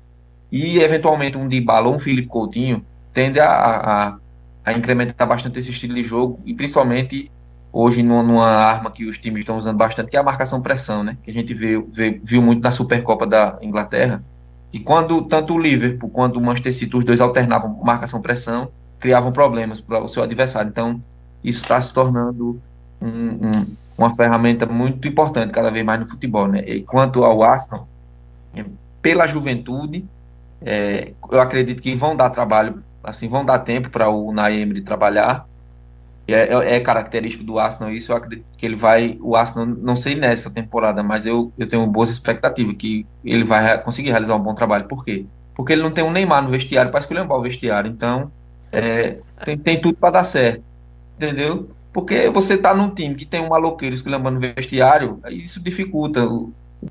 [0.52, 4.18] E eventualmente um de balão, um Felipe Coutinho, tende a, a,
[4.64, 7.32] a, incrementar bastante esse estilo de jogo, e principalmente
[7.72, 11.18] hoje numa, numa, arma que os times estão usando bastante, que é a marcação-pressão, né?
[11.24, 14.24] Que a gente viu, viu, viu muito na Supercopa da Inglaterra.
[14.72, 19.80] E quando tanto o Liverpool quanto o Manchester City, os dois alternavam marcação-pressão, criavam problemas
[19.80, 20.70] para o seu adversário.
[20.70, 21.02] Então,
[21.44, 22.60] isso está se tornando
[23.02, 23.66] um,
[23.98, 26.48] uma ferramenta muito importante cada vez mais no futebol.
[26.48, 26.64] Né?
[26.68, 27.88] E quanto ao Arsenal,
[28.56, 28.66] é,
[29.02, 30.06] pela juventude,
[30.62, 35.48] é, eu acredito que vão dar trabalho, assim, vão dar tempo para o Naemri trabalhar.
[36.28, 38.12] É, é, é, característico do Arsenal isso.
[38.12, 41.86] Eu acredito que ele vai, o Arsenal, não sei nessa temporada, mas eu, eu tenho
[41.86, 44.88] boas expectativas que ele vai conseguir realizar um bom trabalho.
[44.88, 45.26] Por quê?
[45.54, 47.92] Porque ele não tem um Neymar no vestiário para escolher um vestiário.
[47.92, 48.32] Então,
[48.72, 50.64] é, tem, tem tudo para dar certo.
[51.16, 51.70] Entendeu?
[51.96, 56.28] Porque você tá num time que tem um maloqueiro esculhambando no vestiário, isso dificulta.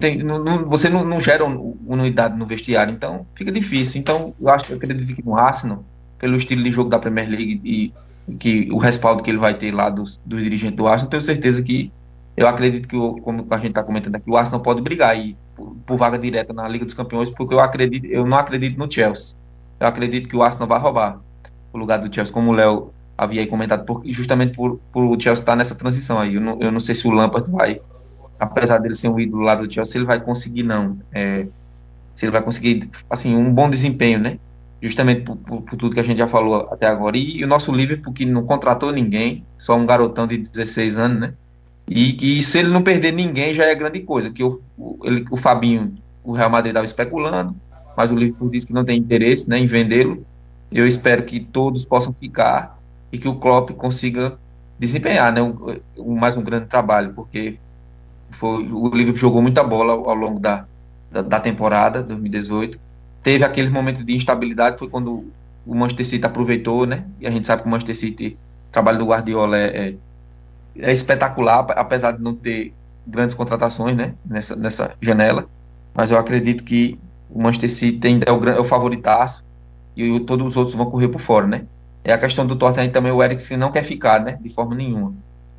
[0.01, 4.01] Tem, não, não, você não, não gera unidade no vestiário, então fica difícil.
[4.01, 5.85] Então, eu acho eu acredito que no Arsenal,
[6.19, 7.93] pelo estilo de jogo da Premier League e
[8.39, 11.61] que o respaldo que ele vai ter lá dos, dos dirigentes do Arsenal, tenho certeza
[11.61, 11.93] que
[12.35, 15.77] eu acredito que, como a gente está comentando aqui, o Arsenal pode brigar aí por,
[15.87, 19.37] por, vaga direta na Liga dos Campeões, porque eu acredito, eu não acredito no Chelsea.
[19.79, 21.21] Eu acredito que o Arsenal vai roubar
[21.75, 25.43] o lugar do Chelsea, como o Léo havia comentado, por, justamente por, por o Chelsea
[25.43, 26.35] estar nessa transição aí.
[26.35, 27.81] Eu não, eu não sei se o Lampard vai,
[28.39, 30.99] apesar dele ser um ídolo lá do Chelsea, ele vai conseguir não.
[31.13, 31.47] É,
[32.15, 34.39] se ele vai conseguir, assim, um bom desempenho, né?
[34.81, 37.17] Justamente por, por, por, tudo que a gente já falou até agora.
[37.17, 41.21] E, e o nosso Liverpool, que não contratou ninguém, só um garotão de 16 anos,
[41.21, 41.35] né?
[41.89, 44.31] E que se ele não perder ninguém já é grande coisa.
[44.31, 47.55] Que o, o, ele, o Fabinho, o Real Madrid estava especulando,
[47.97, 50.25] mas o Liverpool disse que não tem interesse né, em vendê-lo.
[50.71, 52.79] Eu espero que todos possam ficar
[53.15, 54.37] e que o Klopp consiga
[54.77, 57.61] desempenhar né, um, um, mais um grande trabalho, porque
[58.33, 60.65] foi, o Liverpool jogou muita bola ao, longo da,
[61.13, 62.77] da, da, temporada 2018.
[63.23, 65.31] Teve aquele momento de instabilidade, foi quando
[65.65, 67.05] o Manchester City aproveitou, né?
[67.21, 68.37] E a gente sabe que o Manchester City,
[68.69, 69.95] o trabalho do Guardiola é, é,
[70.81, 72.75] é espetacular, apesar de não ter
[73.07, 74.15] grandes contratações, né?
[74.27, 75.47] Nessa, nessa janela.
[75.95, 76.99] Mas eu acredito que
[77.31, 79.45] o Manchester City é o, é o favoritaço
[79.97, 81.65] e todos os outros vão correr por fora, né?
[82.05, 84.39] É a questão do Tottenham também, o Eriksen não quer ficar, né?
[84.41, 85.15] De forma nenhuma.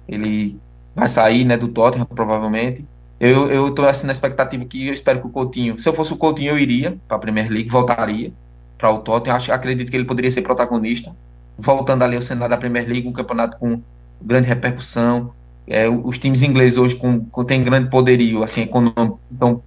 [0.08, 0.58] Ele
[0.96, 2.86] vai sair, né, do Tottenham, provavelmente.
[3.20, 6.14] Eu, eu tô assim na expectativa que eu espero que o Coutinho, se eu fosse
[6.14, 8.32] o Coutinho, eu iria para a Premier League, voltaria
[8.78, 9.36] para o Tottenham.
[9.36, 11.12] Acho, acredito que ele poderia ser protagonista,
[11.58, 13.82] voltando ali ao cenário da Premier League, um campeonato com
[14.22, 15.32] grande repercussão.
[15.68, 19.64] É, os times ingleses hoje com, com, têm grande poderio assim, econômico, então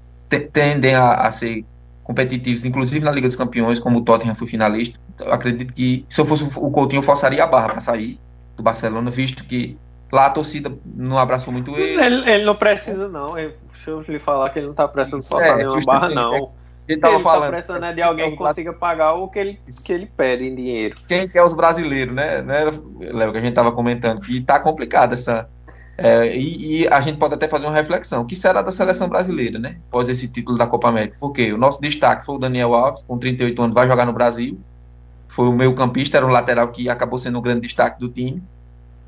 [0.53, 1.65] tendem a, a ser
[2.09, 4.99] competitivos, inclusive na Liga dos Campeões, como o Tottenham foi finalista.
[5.21, 8.19] Eu acredito que se eu fosse o Coutinho, eu forçaria a barra para sair
[8.57, 9.77] do Barcelona, visto que
[10.11, 12.03] lá a torcida não abraçou muito ele.
[12.03, 13.35] Ele, ele não precisa, não.
[13.35, 13.53] deixa
[13.89, 16.35] eu lhe falar que ele não está precisando forçar é, nenhuma barra, não.
[16.35, 16.49] É,
[16.89, 17.51] ele tava ele tá falando.
[17.51, 20.55] Tá precisando é de alguém que consiga pagar o que ele, que ele pede em
[20.55, 20.97] dinheiro.
[21.07, 22.41] Quem quer os brasileiros, né?
[22.41, 22.65] né
[23.01, 24.25] Léo, que a gente tava comentando.
[24.31, 25.47] E tá complicado essa,
[26.01, 28.23] é, e, e, a gente pode até fazer uma reflexão.
[28.23, 29.79] O que será da seleção brasileira, né?
[29.89, 31.17] Após esse título da Copa América?
[31.19, 34.57] Porque o nosso destaque foi o Daniel Alves, com 38 anos, vai jogar no Brasil.
[35.27, 38.41] Foi o meio campista, era um lateral que acabou sendo o grande destaque do time.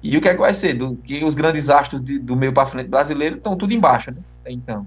[0.03, 0.74] E o que é que vai ser?
[0.74, 4.18] Do, que os grandes astros de, do meio para frente brasileiro estão tudo embaixo, né?
[4.48, 4.85] Então.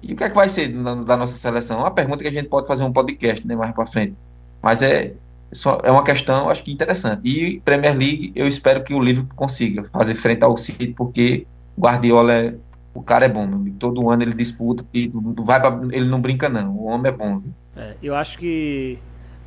[0.00, 1.78] E o que é que vai ser da, da nossa seleção?
[1.78, 4.14] É uma pergunta que a gente pode fazer um podcast né, mais para frente.
[4.62, 5.14] Mas é,
[5.52, 7.28] só, é uma questão, acho que interessante.
[7.28, 11.46] E Premier League, eu espero que o Liverpool consiga fazer frente ao City, porque
[11.78, 12.54] Guardiola é,
[12.94, 16.48] o cara é bom, meu todo ano ele disputa e vai pra, ele não brinca
[16.48, 17.42] não, o homem é bom.
[17.76, 18.98] É, eu acho que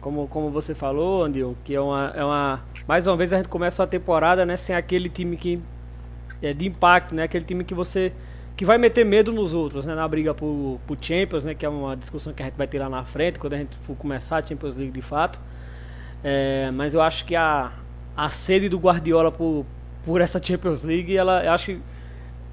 [0.01, 3.49] como, como você falou, Andil, que é uma, é uma mais uma vez a gente
[3.49, 5.61] começa a temporada, né, sem aquele time que
[6.41, 8.11] é de impacto, né, aquele time que você
[8.55, 11.69] que vai meter medo nos outros, né, na briga por, por Champions, né, que é
[11.69, 14.37] uma discussão que a gente vai ter lá na frente quando a gente for começar
[14.37, 15.39] a Champions League de fato.
[16.23, 17.71] É, mas eu acho que a,
[18.15, 19.65] a sede do Guardiola por,
[20.05, 21.81] por essa Champions League, ela, eu acho que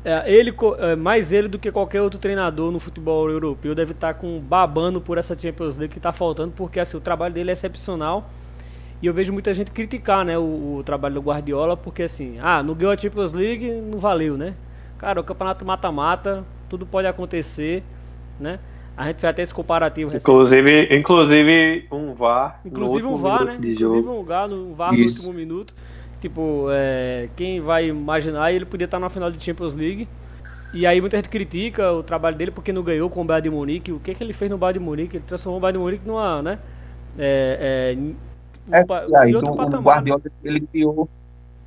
[0.04, 4.14] é, ele, é, mais ele do que qualquer outro treinador no futebol europeu deve estar
[4.14, 7.50] tá com babando por essa Champions League que está faltando, porque assim, o trabalho dele
[7.50, 8.28] é excepcional.
[9.02, 12.62] E eu vejo muita gente criticar né, o, o, trabalho do Guardiola, porque assim, ah,
[12.62, 14.54] não ganhou a Champions League, não valeu, né?
[14.98, 17.82] Cara, o campeonato mata-mata, tudo pode acontecer,
[18.38, 18.58] né?
[19.00, 20.14] A gente fez até esse comparativo.
[20.14, 22.60] Inclusive, inclusive um VAR.
[22.66, 23.54] Inclusive um VAR, né?
[23.56, 25.74] Inclusive um VAR, um VAR no último minuto.
[26.20, 30.06] Tipo, é, quem vai imaginar ele podia estar na final de Champions League.
[30.74, 33.56] E aí muita gente critica o trabalho dele porque não ganhou com o Bayern de
[33.56, 33.90] Munique.
[33.90, 35.16] O que, que ele fez no Bayern de Munique?
[35.16, 36.58] Ele transformou o Bayern de Munique numa, né?
[37.18, 37.96] É,
[38.70, 41.08] é, é, aí, então, o Guardiola ele criou,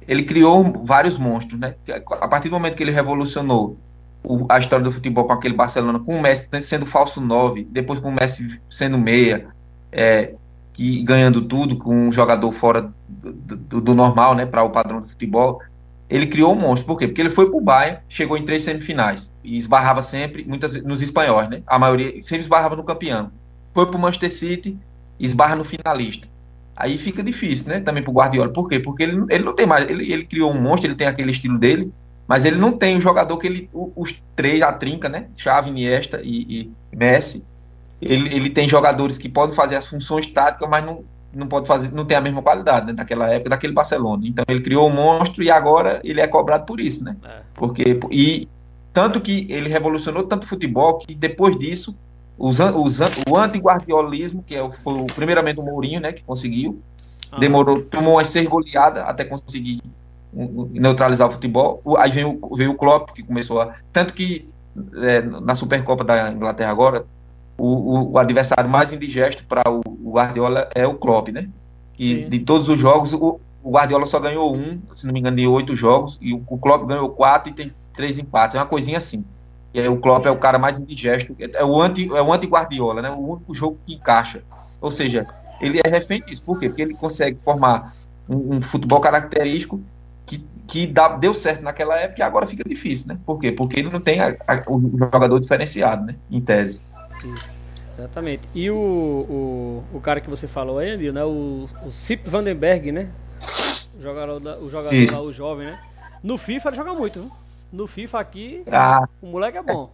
[0.08, 1.74] ele criou vários monstros, né?
[2.22, 3.76] A partir do momento que ele revolucionou
[4.24, 8.00] o, a história do futebol com aquele Barcelona, com o Messi sendo falso 9, depois
[8.00, 9.48] com o Messi sendo meia,
[9.92, 10.34] é,
[10.74, 15.02] que ganhando tudo, com um jogador fora do, do, do normal, né, para o padrão
[15.02, 15.62] do futebol,
[16.10, 16.88] ele criou um monstro.
[16.88, 17.08] Por quê?
[17.08, 21.02] Porque ele foi para o Bayern, chegou em três semifinais e esbarrava sempre, muitas nos
[21.02, 21.62] espanhóis, né?
[21.66, 23.32] A maioria sempre esbarrava no campeão.
[23.74, 24.78] Foi para o Manchester City,
[25.20, 26.28] esbarra no finalista.
[26.76, 27.80] Aí fica difícil, né?
[27.80, 28.52] Também para o Guardiola.
[28.52, 28.80] Por quê?
[28.80, 29.90] Porque ele, ele não tem mais.
[29.90, 31.92] Ele, ele criou um monstro, ele tem aquele estilo dele,
[32.28, 33.70] mas ele não tem um jogador que ele.
[33.74, 35.28] Os três, a trinca, né?
[35.36, 37.44] Xavi, Iniesta e, e Messi.
[38.02, 41.92] Ele, ele tem jogadores que podem fazer as funções táticas, mas não, não pode fazer,
[41.92, 44.24] não tem a mesma qualidade né, daquela época, daquele Barcelona.
[44.26, 47.16] Então ele criou um monstro e agora ele é cobrado por isso, né?
[47.24, 47.42] É.
[47.56, 48.48] Porque e
[48.92, 51.96] tanto que ele revolucionou tanto o futebol que depois disso
[52.38, 56.82] os, os, o anti-guardiolismo, que é o, foi o, primeiramente o Mourinho, né, que conseguiu,
[57.32, 57.40] ah.
[57.40, 59.82] demorou, tomou uma ser goleada até conseguir
[60.34, 61.82] neutralizar o futebol.
[61.98, 63.76] Aí veio, veio o Klopp, que começou a.
[63.92, 64.50] Tanto que
[64.96, 67.06] é, na Supercopa da Inglaterra agora,
[67.58, 71.48] o, o, adversário mais indigesto para o, o, Guardiola é o Klopp, né?
[71.98, 72.30] E Sim.
[72.30, 75.48] de todos os jogos, o, o, Guardiola só ganhou um, se não me engano, de
[75.48, 78.56] oito jogos, e o, o Klopp ganhou quatro e tem três empates.
[78.56, 79.24] É uma coisinha assim.
[79.74, 83.02] E aí o Klopp é o cara mais indigesto, é o anti, é o anti-Guardiola,
[83.02, 83.10] né?
[83.10, 84.44] O único jogo que encaixa.
[84.82, 85.28] Ou seja,
[85.62, 86.44] ele é refém disso.
[86.44, 86.70] Por quê?
[86.70, 87.96] Porque ele consegue formar
[88.30, 89.82] um, um futebol característico
[90.26, 93.20] que, que dá, deu certo naquela época e agora fica difícil, né?
[93.26, 93.52] Por quê?
[93.52, 96.16] Porque ele não tem a, a, o jogador diferenciado, né?
[96.32, 96.82] Em tese.
[97.98, 98.48] exatamente.
[98.54, 101.24] E o, o, o cara que você falou aí, né?
[101.24, 103.10] O, o Cip Vandenberg, né?
[103.98, 105.80] O jogador, o jogador lá, o jovem, né?
[106.24, 107.32] No FIFA ele joga muito, viu?
[107.72, 109.08] No FIFA aqui, ah.
[109.22, 109.92] o moleque é bom.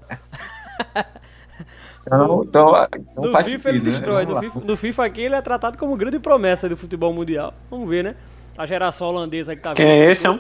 [2.06, 4.26] Então, então, então no FIFA sentido, ele destrói.
[4.26, 4.34] Né?
[4.34, 7.54] No, FIFA, no, FIFA, aqui ele é tratado como grande promessa do futebol mundial.
[7.70, 8.16] Vamos ver, né?
[8.58, 10.40] A geração holandesa que tá Quem é esse, é,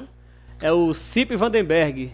[0.62, 2.12] é o Sip Vandenberg.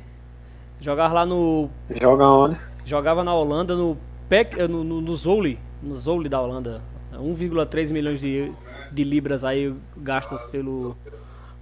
[0.79, 1.69] Jogava lá no.
[1.89, 2.57] Joga onde?
[2.85, 3.97] Jogava na Holanda no
[4.29, 5.59] PEC, no, no, no Zoli.
[5.81, 6.81] No Zoli da Holanda.
[7.13, 8.51] 1,3 milhões de,
[8.91, 10.95] de libras aí gastas pelo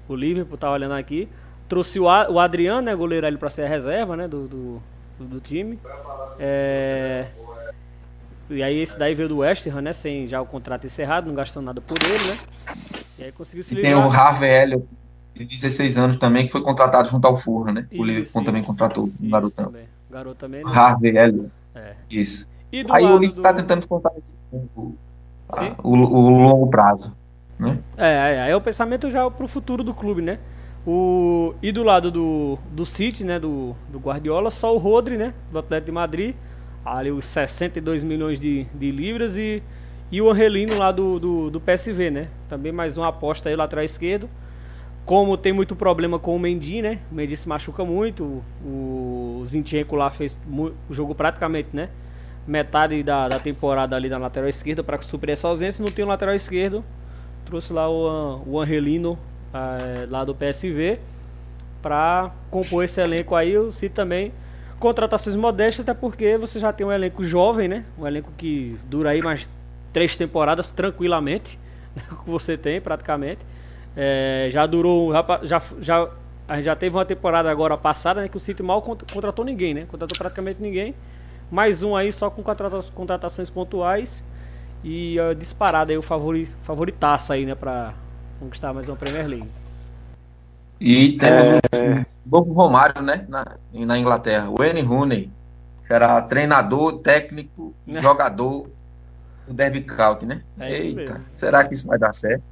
[0.08, 1.30] o Liverpool, tá olhando aqui.
[1.68, 4.84] Trouxe o, o Adriano, né, goleiro ali para ser a reserva, né, do, do,
[5.20, 5.80] do time.
[6.40, 7.28] É...
[8.50, 11.36] E aí esse daí veio do West Ham, né, sem já o contrato encerrado, não
[11.36, 12.40] gastando nada por ele, né.
[13.24, 13.94] E aí conseguiu se livrar.
[13.94, 14.86] Tem o Ravel,
[15.34, 17.88] de 16 anos também, que foi contratado junto ao Furra, né.
[17.90, 19.66] Isso, o Liverpool também contratou o garotão.
[19.68, 19.86] Também.
[20.12, 20.64] Garoto também.
[20.64, 20.70] Né?
[20.70, 21.50] Ravel.
[21.74, 21.94] É.
[22.12, 22.46] Isso.
[22.90, 23.42] aí o Liverpool do...
[23.42, 24.94] tá tentando fortalecer o,
[25.82, 27.16] o, o longo prazo.
[27.58, 27.80] Né?
[27.96, 30.38] É, é, é o pensamento já pro futuro do clube, né?
[30.86, 35.34] O, e do lado do, do City, né, do, do Guardiola, só o Rodri, né,
[35.50, 36.36] do Atlético de Madrid,
[36.84, 39.64] ali os 62 milhões de, de libras e,
[40.14, 43.84] e o Angelino lá do, do, do PSV, né, também mais uma aposta aí lateral
[43.84, 44.30] esquerdo.
[45.08, 48.24] Como tem muito problema com o Mendy, né, o Mendy se machuca muito,
[48.64, 51.90] o, o Zinchenko lá fez o jogo praticamente, né,
[52.46, 56.10] metade da, da temporada ali na lateral esquerda para suprir essa ausência, não tem um
[56.10, 56.86] lateral esquerdo,
[57.44, 59.18] trouxe lá o, o Angelino
[59.52, 61.00] é, lá do PSV
[61.82, 63.52] para compor esse elenco aí.
[63.52, 64.32] Eu cito também
[64.80, 67.84] contratações modestas, até porque você já tem um elenco jovem, né?
[67.98, 69.48] Um elenco que dura aí mais
[69.94, 71.58] três temporadas tranquilamente,
[71.96, 73.40] que você tem praticamente.
[73.96, 76.10] É, já durou, já, já,
[76.48, 78.28] a gente já teve uma temporada agora passada, né?
[78.28, 79.86] Que o City mal contratou ninguém, né?
[79.90, 80.96] Contratou praticamente ninguém.
[81.52, 82.44] Mais um aí só com
[82.96, 84.24] contratações pontuais
[84.84, 87.54] e uh, disparado aí o favori, favoritaço aí, né?
[87.54, 87.94] Pra
[88.40, 89.50] conquistar mais uma Premier League.
[90.80, 91.60] E temos é...
[91.82, 93.26] um novo Romário, né?
[93.30, 94.50] Na, na Inglaterra.
[94.50, 95.30] O Wayne Rooney
[95.88, 98.02] será treinador, técnico, é.
[98.02, 98.68] jogador
[99.48, 100.42] do Derby County, né?
[100.60, 102.44] É Eita, será que isso vai dar certo?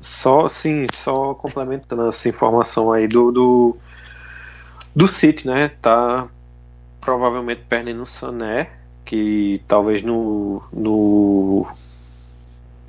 [0.00, 3.76] Só, sim, só complementando essa informação aí do, do,
[4.94, 5.70] do City, né?
[5.82, 6.26] Tá
[7.00, 8.70] provavelmente perdendo o Sané,
[9.04, 11.66] que talvez no, no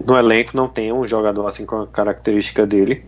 [0.05, 3.05] no elenco não tem um jogador assim com a característica dele,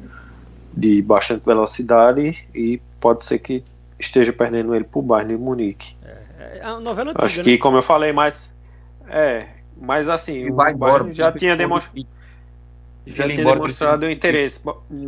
[0.73, 3.63] de bastante velocidade, e pode ser que
[3.99, 5.95] esteja perdendo ele pro Bayern de Munique.
[6.03, 7.57] É, é a novela antiga, Acho que, né?
[7.57, 8.35] como eu falei, mais.
[9.07, 9.47] É,
[9.79, 12.07] mas assim, o Bayern já tinha demonstrado.
[13.05, 14.59] Já tinha demonstrado um interesse,
[14.89, 15.07] um,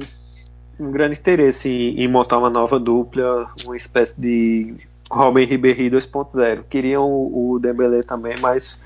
[0.80, 4.76] um grande interesse em, em, montar uma nova dupla, uma espécie de
[5.09, 6.63] Robin Ribéry 2.0.
[6.70, 8.84] Queriam o, o Dembélé também, mas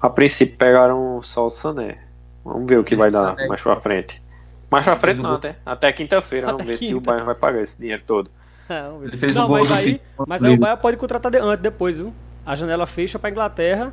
[0.00, 1.98] a princípio pegaram só o Sané.
[2.44, 4.22] Vamos ver o que vai dar mais pra frente.
[4.70, 6.48] Mais pra frente não, até, até quinta-feira.
[6.48, 6.92] Vamos ver quinta.
[6.92, 8.30] se o Bayern vai pagar esse dinheiro todo.
[8.66, 11.36] É, ele fez não, o gol mas, aí, mas aí o Bayern pode contratar de,
[11.36, 12.14] antes, depois, viu?
[12.46, 13.92] A janela fecha pra Inglaterra,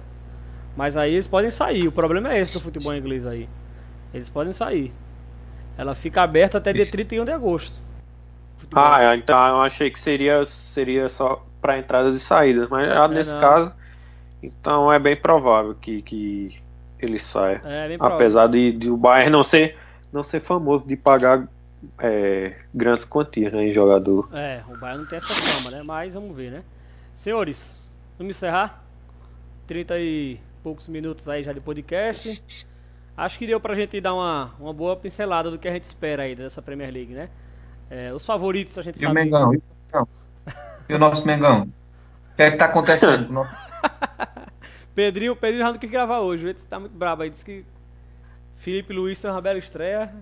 [0.76, 1.88] mas aí eles podem sair.
[1.88, 3.48] O problema é esse do futebol inglês aí.
[4.14, 4.94] Eles podem sair.
[5.78, 7.74] Ela fica aberta até dia 31 de agosto.
[8.58, 8.84] Futebol.
[8.84, 13.34] Ah, então eu achei que seria, seria só para entradas e saídas, mas é, nesse
[13.34, 13.40] não.
[13.40, 13.72] caso,
[14.42, 16.62] então é bem provável que, que
[17.00, 17.62] ele saia.
[17.64, 19.78] É, Apesar de, de, o Bayern não ser,
[20.12, 21.48] não ser famoso de pagar
[22.00, 24.30] é, grandes quantias né, em jogador.
[24.34, 25.84] É, o Bayern não tem essa fama, né?
[25.84, 26.64] Mas vamos ver, né?
[27.16, 27.80] Senhores,
[28.18, 28.84] vamos encerrar?
[29.68, 32.42] 30 e poucos minutos aí já de podcast.
[33.18, 36.24] Acho que deu pra gente dar uma, uma boa pincelada do que a gente espera
[36.24, 37.30] aí dessa Premier League, né?
[37.90, 39.12] É, os favoritos a gente e sabe.
[39.12, 39.54] O Mengão,
[40.88, 41.64] e o nosso Mengão?
[41.64, 43.48] O que é que tá acontecendo?
[44.96, 47.30] Pedrinho, Pedrinho já não quis gravar hoje, ele tá muito brabo aí.
[47.30, 47.66] Disse que
[48.60, 50.14] Felipe Luiz foi uma bela estreia.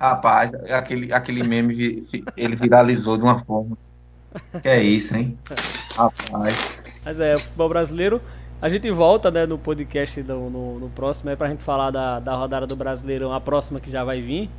[0.00, 3.76] Rapaz, aquele, aquele meme ele viralizou de uma forma.
[4.62, 5.38] Que é isso, hein?
[5.94, 6.82] Rapaz.
[7.04, 8.20] Mas é, o futebol brasileiro.
[8.60, 12.20] A gente volta né, no podcast do, no, no próximo é pra gente falar da,
[12.20, 14.50] da rodada do Brasileirão, a próxima que já vai vir.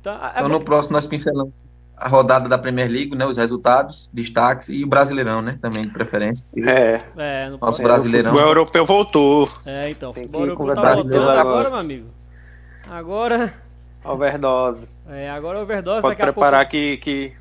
[0.00, 1.52] Então, é então no próximo nós pincelamos
[1.96, 5.90] a rodada da Premier League, né, os resultados, destaques e o Brasileirão, né, também de
[5.90, 6.44] preferência.
[6.56, 7.00] É.
[7.16, 8.34] é no Nosso é, Brasileirão.
[8.34, 9.48] O europeu voltou.
[9.64, 10.12] É, então.
[10.12, 12.06] Tem o europeu tá voltando agora, meu amigo.
[12.90, 13.54] Agora
[14.04, 14.88] Overdose.
[15.08, 16.02] É, agora overdose.
[16.02, 16.70] Pode preparar pouco...
[16.72, 17.32] que, que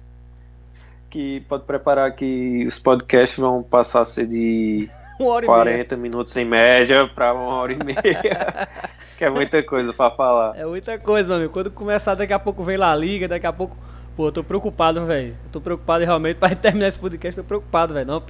[1.09, 4.89] que pode preparar que os podcasts vão passar a ser de
[5.21, 8.67] 40 minutos em média para uma hora e meia.
[9.17, 10.57] que é muita coisa para falar.
[10.57, 11.53] É muita coisa, meu amigo.
[11.53, 13.77] Quando começar, daqui a pouco vem lá a liga, daqui a pouco.
[14.15, 15.35] Pô, eu tô preocupado, velho.
[15.51, 17.39] Tô preocupado realmente para terminar esse podcast.
[17.39, 18.07] Tô preocupado, velho.
[18.07, 18.23] Não,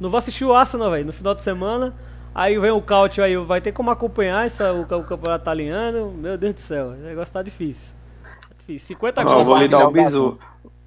[0.00, 1.06] não vou assistir o Arsenal, velho.
[1.06, 1.94] No final de semana.
[2.34, 6.12] Aí vem o Cautio aí, vai ter como acompanhar essa, o, o campeonato italiano.
[6.12, 7.82] Meu Deus do céu, o negócio tá difícil.
[8.22, 8.86] Tá difícil.
[8.88, 9.44] 50 gols.
[9.44, 10.38] Vou lhe dar um bisu.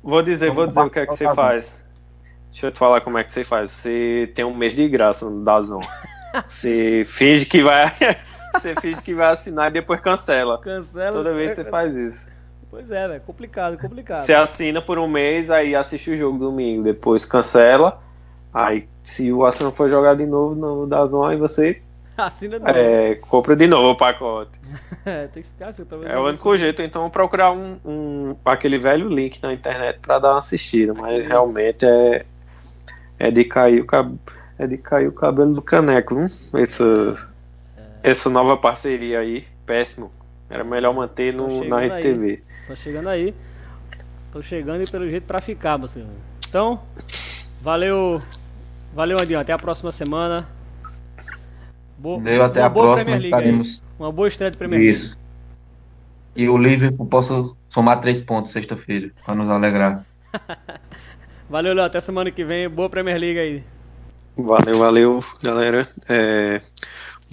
[0.03, 1.84] Vou dizer, vou dizer o que é que você faz.
[2.55, 3.69] Deixa eu te falar como é que você faz.
[3.69, 5.81] Você tem um mês de graça no Dazon.
[6.47, 7.93] Você finge que vai.
[8.55, 10.57] você finge que vai assinar e depois cancela.
[10.59, 11.11] Cancela.
[11.11, 12.25] Toda vez você faz isso.
[12.71, 13.21] Pois é, velho.
[13.25, 14.25] Complicado, complicado.
[14.25, 18.01] Você assina por um mês, aí assiste o jogo domingo, depois cancela.
[18.53, 21.81] Aí, se o Arsenal for jogar de novo no Dazon, aí você
[22.17, 24.57] Assina de é, compra de novo o pacote.
[25.05, 29.09] é, tem que ficar assim, É o único jeito, então procurar um, um, aquele velho
[29.09, 32.25] link na internet para dar uma assistida, mas realmente é
[33.19, 34.17] é de cair o cab...
[34.57, 36.25] é de cair o cabelo do caneco, viu?
[36.61, 36.83] Essa
[37.77, 38.11] é.
[38.11, 40.11] essa nova parceria aí, péssimo.
[40.49, 42.43] Era melhor manter no, na RTV.
[42.67, 43.33] Tá chegando aí.
[44.31, 46.05] Tô chegando e pelo jeito para ficar, você.
[46.47, 46.79] Então,
[47.61, 48.21] valeu.
[48.93, 49.39] Valeu, Andinho.
[49.39, 50.47] Até a próxima semana.
[51.97, 53.83] Boa, Deu até a próxima, estaremos.
[53.97, 54.95] Uma boa estreia de Premier League.
[54.95, 55.17] Isso.
[56.35, 60.05] E o Liverpool possa somar três pontos sexta-feira, para nos alegrar.
[61.49, 61.85] valeu, Léo.
[61.85, 62.69] Até semana que vem.
[62.69, 63.63] Boa Premier League aí.
[64.37, 65.87] Valeu, valeu, galera.
[66.09, 66.61] É,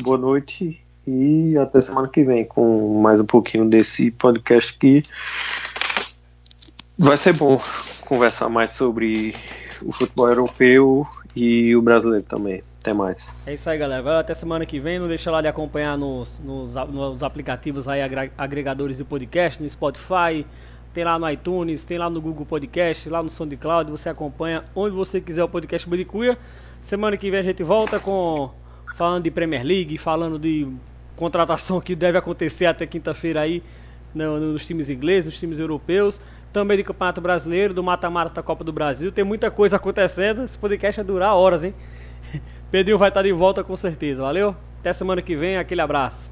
[0.02, 5.02] boa noite e até semana que vem com mais um pouquinho desse podcast que
[6.96, 7.60] vai ser bom
[8.02, 9.34] conversar mais sobre
[9.82, 12.62] o futebol europeu e o brasileiro também.
[12.80, 13.32] Até mais.
[13.46, 14.02] É isso aí, galera.
[14.02, 14.98] Vai até semana que vem.
[14.98, 18.00] Não deixa lá de acompanhar nos, nos, nos aplicativos aí,
[18.36, 20.44] agregadores de podcast, no Spotify,
[20.93, 23.90] tem lá no iTunes, tem lá no Google Podcast, lá no SoundCloud.
[23.90, 26.38] Você acompanha onde você quiser o podcast Buricuia.
[26.80, 28.51] Semana que vem a gente volta com
[28.97, 30.68] falando de Premier League, falando de
[31.16, 33.62] contratação que deve acontecer até quinta-feira aí
[34.14, 36.20] no, nos times ingleses, nos times europeus
[36.53, 39.11] também de Campeonato Brasileiro, do mata-mata da Copa do Brasil.
[39.11, 40.45] Tem muita coisa acontecendo.
[40.45, 41.74] Esse podcast vai durar horas, hein?
[42.70, 44.22] Pedrinho vai estar de volta com certeza.
[44.22, 44.55] Valeu?
[44.80, 45.57] Até semana que vem.
[45.57, 46.30] Aquele abraço.